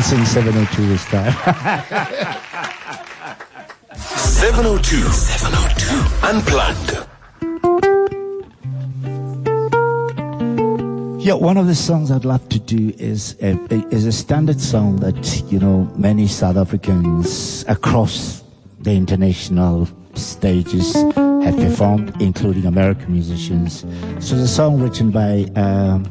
didn't 0.01 0.25
sing 0.25 0.43
702 0.43 0.87
this 0.87 1.05
time. 1.07 1.33
702. 3.95 4.97
702. 5.03 6.27
Unplugged. 6.27 7.07
Yeah, 11.23 11.35
one 11.35 11.59
of 11.59 11.67
the 11.67 11.75
songs 11.75 12.11
I'd 12.11 12.25
love 12.25 12.49
to 12.49 12.59
do 12.59 12.95
is 12.99 13.37
a, 13.43 13.59
is 13.95 14.07
a 14.07 14.13
standard 14.13 14.59
song 14.61 14.97
that 14.97 15.43
you 15.53 15.59
know 15.59 15.93
many 15.97 16.27
South 16.27 16.57
Africans 16.57 17.65
across 17.69 18.43
the 18.81 18.93
international 18.93 19.87
stages 20.15 20.95
have 20.95 21.57
performed, 21.57 22.15
including 22.23 22.65
American 22.65 23.13
musicians. 23.13 23.85
So 24.21 24.37
the 24.37 24.49
song 24.49 24.81
written 24.81 25.11
by 25.11 25.45
um, 25.57 26.11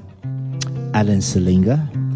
Alan 0.93 1.19
Selinga. 1.21 2.09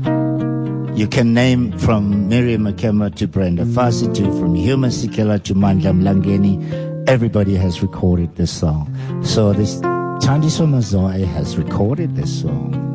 You 0.96 1.08
can 1.08 1.34
name 1.34 1.76
from 1.80 2.30
Miriam 2.30 2.66
Makeba 2.66 3.16
to 3.16 3.28
Brenda 3.28 3.66
Fassie 3.66 4.14
to 4.14 4.24
from 4.40 4.54
Hugh 4.54 4.78
Masekela 4.78 5.42
to 5.44 5.56
Mandla 5.56 5.92
Mlangeni. 5.92 7.10
Everybody 7.10 7.56
has 7.56 7.82
recorded 7.82 8.36
this 8.36 8.52
song. 8.52 8.96
So 9.24 9.54
this 9.54 9.78
Thandiswa 10.22 10.68
Mazwai 10.68 11.26
has 11.26 11.58
recorded 11.58 12.16
this 12.16 12.42
song. 12.42 12.93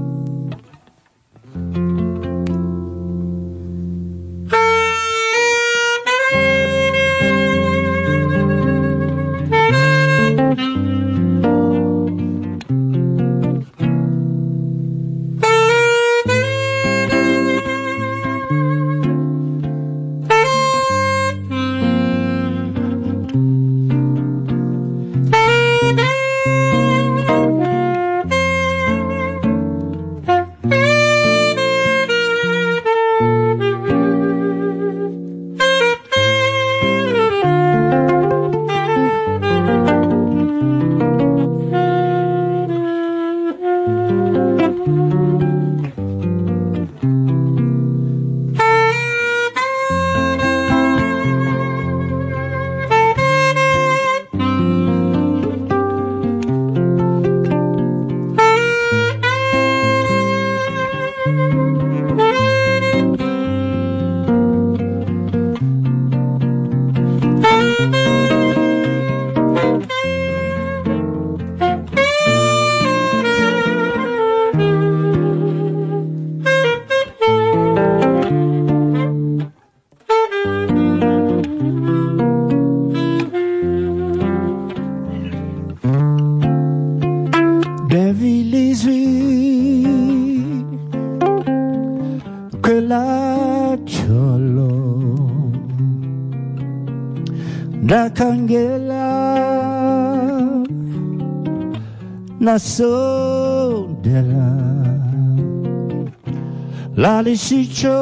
Lalishicho 106.96 107.98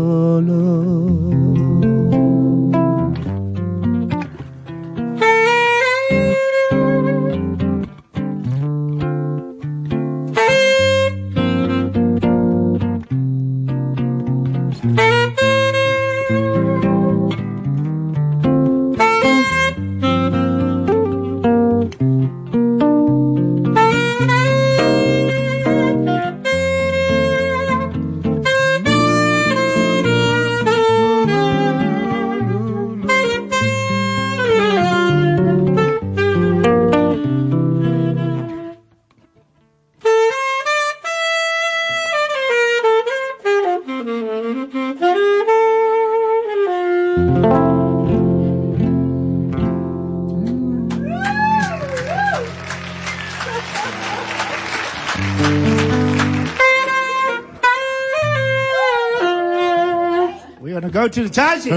go 60.99 61.07
to 61.07 61.23
the 61.23 61.29
charges. 61.29 61.63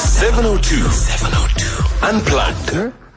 702. 0.00 0.88
702. 0.88 2.06
Unplugged. 2.06 2.68
Take 2.68 3.09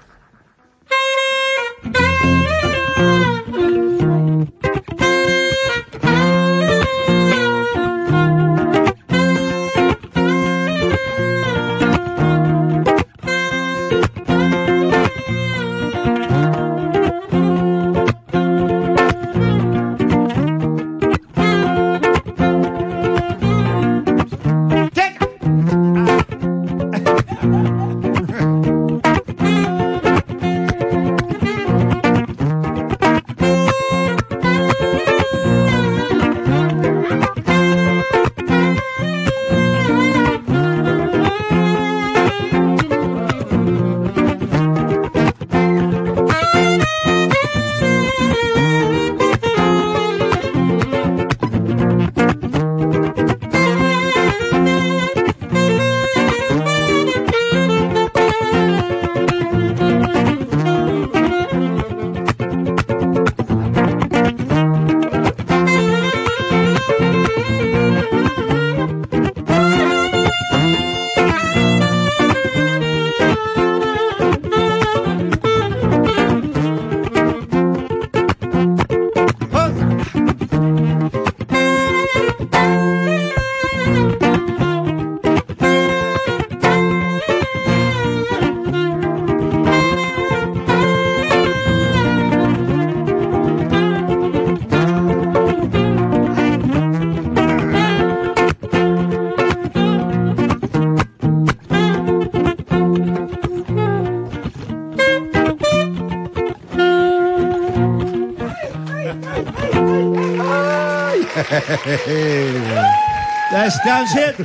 That's 113.52 113.78
that's 113.86 114.14
it. 114.18 114.36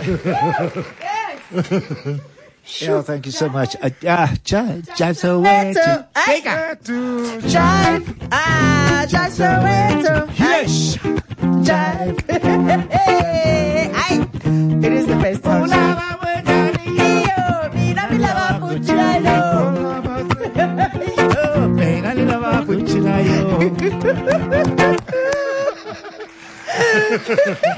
Yeah, 2.81 3.01
thank 3.03 3.27
you 3.27 3.33
so 3.33 3.49
much. 3.49 3.75
Uh, 3.83 3.89
uh, 4.07 4.29
just, 4.45 4.95
just 4.97 5.25
a 5.25 5.37
way 5.39 5.73
to 5.75 6.07
Jive, 6.14 8.14
ah, 8.31 9.05
jive 9.09 9.33
Soweto. 9.33 10.29
yes. 10.39 10.97
Jive. 11.66 12.19
Ay, 13.97 14.21
it 14.87 14.93
is 14.93 15.07
the 15.07 15.16
best 15.16 15.43
talk 15.43 15.69
show. 15.69 15.97
Iyo, 16.87 17.73
mina 17.75 18.03
milava 18.12 18.59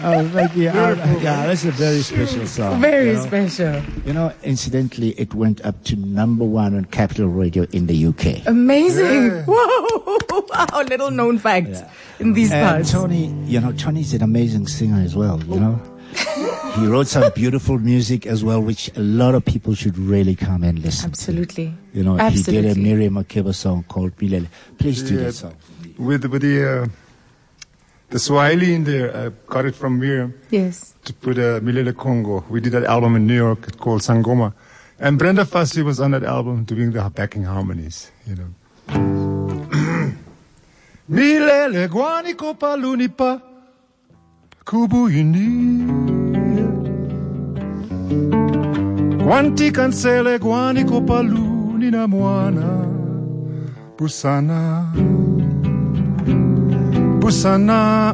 oh, 0.03 0.29
thank 0.33 0.57
you. 0.57 0.69
Uh, 0.69 0.95
yeah, 1.23 1.47
that's 1.47 1.65
a 1.65 1.71
very 1.71 2.01
special 2.01 2.47
song. 2.47 2.81
Very 2.81 3.09
you 3.09 3.13
know. 3.15 3.27
special. 3.27 3.83
You 4.05 4.13
know, 4.13 4.33
incidentally, 4.43 5.11
it 5.19 5.35
went 5.35 5.65
up 5.65 5.83
to 5.85 5.97
number 5.97 6.45
one 6.45 6.75
on 6.77 6.85
Capital 6.87 7.29
Radio 7.29 7.67
in 7.73 7.87
the 7.87 8.07
UK. 8.07 8.47
Amazing. 8.47 9.45
Whoa. 9.47 10.19
Wow, 10.51 10.83
little 10.83 11.11
known 11.13 11.39
fact 11.39 11.77
in 12.19 12.33
these 12.33 12.51
And 12.51 12.67
parts. 12.69 12.91
Tony, 12.91 13.27
you 13.47 13.61
know, 13.61 13.73
Tony's 13.73 14.13
an 14.15 14.23
amazing 14.23 14.67
singer 14.67 15.01
as 15.01 15.15
well, 15.15 15.41
you 15.45 15.61
know. 15.61 15.81
he 16.75 16.87
wrote 16.87 17.07
some 17.07 17.31
beautiful 17.35 17.79
music 17.79 18.27
as 18.27 18.43
well, 18.43 18.61
which 18.61 18.91
a 18.97 19.01
lot 19.01 19.35
of 19.37 19.45
people 19.45 19.75
should 19.75 19.97
really 19.97 20.35
come 20.35 20.65
and 20.65 20.81
listen 20.81 21.11
Absolutely. 21.11 21.67
to. 21.67 21.99
You 21.99 22.03
know, 22.05 22.19
Absolutely. 22.19 22.69
he 22.69 22.75
did 22.75 22.77
a 22.77 22.81
Miriam 22.81 23.15
Makeba 23.15 23.55
song 23.55 23.85
called 23.89 24.17
Milele. 24.17 24.49
Please 24.79 25.03
do 25.05 25.15
Yeah. 25.17 25.25
that 25.25 25.35
song. 25.35 25.55
with 25.99 26.25
with 26.27 26.43
the 26.43 26.83
uh, 26.83 26.87
the 28.11 28.19
Swahili 28.19 28.75
in 28.75 28.85
there. 28.85 29.17
I 29.17 29.31
got 29.47 29.65
it 29.67 29.75
from 29.75 29.99
Miriam 29.99 30.35
Yes. 30.51 30.95
to 31.05 31.13
put 31.13 31.39
uh, 31.39 31.61
Milele 31.61 31.97
Congo. 31.97 32.45
We 32.51 32.61
did 32.61 32.73
that 32.73 32.85
album 32.85 33.17
in 33.17 33.27
New 33.27 33.35
York 33.37 33.77
called 33.79 34.03
Sangoma, 34.03 34.53
and 34.99 35.19
Brenda 35.19 35.45
Fassie 35.45 35.83
was 35.85 36.01
on 36.01 36.11
that 36.13 36.25
album 36.25 36.65
doing 36.65 36.93
the 36.93 37.03
backing 37.15 37.45
harmonies. 37.45 38.11
You 38.27 38.37
know. 38.37 38.49
Milele 41.11 41.89
guanico 41.89 42.55
palunipa 42.55 43.41
kubuyini. 44.65 45.87
Quanti 49.25 49.71
cancele 49.71 50.39
μου 57.31 57.37
ξανά 57.37 58.09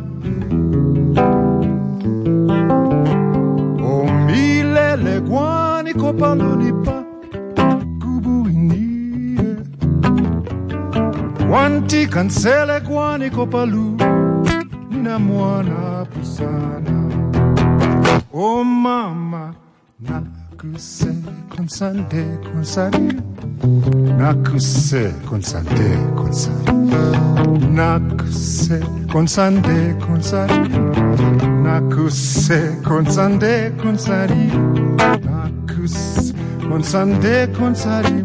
Ο 3.82 4.10
μίλε 4.26 4.96
λεγουάνι 4.96 5.92
pa 5.98 6.74
πα 6.84 7.06
κουμπουινίε 8.04 9.54
Wanti 11.50 12.00
cancele 12.14 12.76
guani 12.88 13.28
copalu 13.36 13.86
Nina 14.90 15.16
moana 15.26 16.06
pusana 16.10 16.98
Oh 18.42 18.64
mama 18.84 19.44
na 20.06 20.16
Nakuse 20.56 21.12
konsande 21.50 22.24
konsande 22.42 23.22
Nakuse 24.18 25.12
konsande 25.28 25.88
konsande 26.16 26.72
Nakuse 27.76 28.80
konsande 29.12 29.94
konsande 30.00 30.78
Nakuse 31.62 32.58
konsande 32.82 33.70
konsande 33.82 34.50
Nakuse 35.26 36.34
konsande 36.68 37.46
konsande 37.58 38.24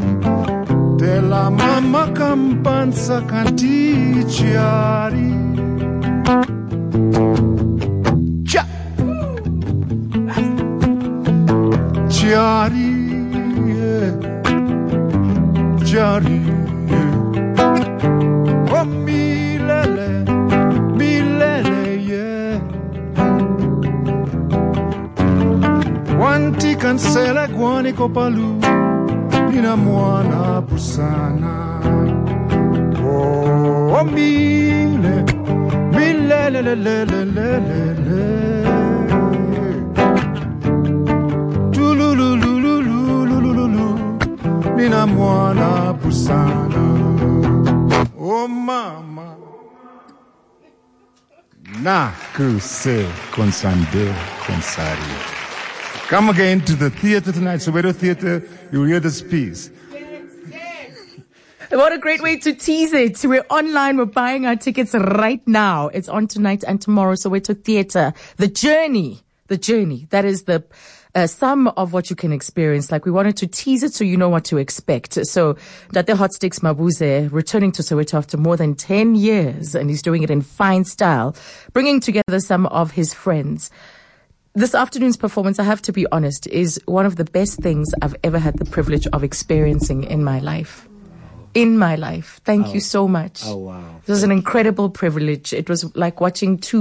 Della 0.98 1.50
mamma 1.50 2.08
campanza 2.14 3.22
cantigiari 3.28 4.72
Thank 7.04 7.40
you. 7.40 7.61
Cariye 12.32 14.00
Cariye. 15.90 17.02
Oh 18.72 18.86
milele 19.06 20.10
Mileleye. 20.98 22.30
Wanti 26.22 26.72
kansele 26.76 27.48
guani 27.48 27.92
kopalu 27.94 28.50
Nina 29.52 29.76
moana 29.76 30.62
pusana. 30.62 31.54
Oh 33.04 34.04
mile 34.06 35.16
Milelelelelelele. 35.96 38.61
Nina 44.82 45.08
mwana 45.08 45.94
pusana. 45.94 46.84
Oh 48.20 48.48
mama, 48.48 49.38
na 51.84 52.12
kuse 52.36 53.06
konsande 53.32 54.14
konsari. 54.46 55.14
Come 56.10 56.30
again 56.30 56.62
to 56.62 56.76
the 56.76 56.90
theater 56.90 57.32
tonight, 57.32 57.62
so 57.62 57.72
Soweto 57.72 57.94
Theater. 57.96 58.42
You'll 58.72 58.88
hear 58.88 59.00
this 59.00 59.22
piece. 59.22 59.70
What 61.70 61.94
a 61.94 62.00
great 62.00 62.22
way 62.22 62.38
to 62.38 62.54
tease 62.54 62.92
it. 62.92 63.24
We're 63.24 63.46
online. 63.50 63.98
We're 63.98 64.06
buying 64.06 64.46
our 64.46 64.56
tickets 64.56 64.94
right 64.94 65.48
now. 65.48 65.88
It's 65.90 66.10
on 66.10 66.28
tonight 66.28 66.64
and 66.68 66.82
tomorrow. 66.82 67.16
So 67.16 67.30
we 67.30 67.40
Soweto 67.40 67.64
Theatre. 67.64 68.14
The 68.38 68.48
journey. 68.48 69.22
The 69.48 69.58
journey. 69.58 70.08
That 70.10 70.26
is 70.26 70.44
the 70.44 70.64
uh, 71.16 71.28
some 71.28 71.68
of 71.70 71.94
what 71.94 72.10
you 72.10 72.16
can 72.16 72.32
experience. 72.32 72.92
Like 72.92 73.06
we 73.06 73.12
wanted 73.12 73.38
to 73.38 73.48
tease 73.48 73.84
it 73.84 73.94
so 73.94 74.04
you 74.04 74.18
know 74.18 74.30
what 74.30 74.46
to 74.46 74.58
expect. 74.58 75.26
So 75.26 75.54
Date 75.92 76.08
Hotstix 76.08 76.60
Mabuse 76.62 77.32
returning 77.32 77.72
to 77.74 77.82
Soweto 77.82 78.16
after 78.16 78.38
more 78.38 78.58
than 78.58 78.76
10 78.76 79.16
years 79.16 79.76
and 79.76 79.90
he's 79.90 80.02
doing 80.02 80.24
it 80.24 80.30
in 80.30 80.42
fine 80.42 80.86
style, 80.86 81.36
bringing 81.74 82.00
together 82.00 82.40
some 82.40 82.66
of 82.68 82.92
his 82.92 83.14
friends. 83.14 83.70
This 84.54 84.76
afternoon's 84.76 85.16
performance, 85.16 85.60
I 85.60 85.64
have 85.64 85.82
to 85.84 85.94
be 85.94 86.06
honest, 86.12 86.46
is 86.48 86.82
one 86.86 87.06
of 87.06 87.16
the 87.16 87.24
best 87.24 87.60
things 87.60 87.90
I've 88.02 88.16
ever 88.24 88.38
had 88.38 88.58
the 88.58 88.66
privilege 88.66 89.08
of 89.08 89.24
experiencing 89.24 90.04
in 90.04 90.24
my 90.24 90.40
life. 90.40 90.90
In 91.54 91.78
my 91.78 91.96
life. 91.96 92.40
Thank 92.46 92.74
you 92.74 92.80
so 92.80 93.10
much. 93.10 93.42
Oh, 93.46 93.58
wow. 93.58 94.02
It 94.06 94.10
was 94.10 94.24
an 94.24 94.32
incredible 94.32 94.90
privilege. 94.90 95.52
It 95.52 95.70
was 95.70 95.94
like 95.98 96.22
watching 96.22 96.58
two 96.58 96.80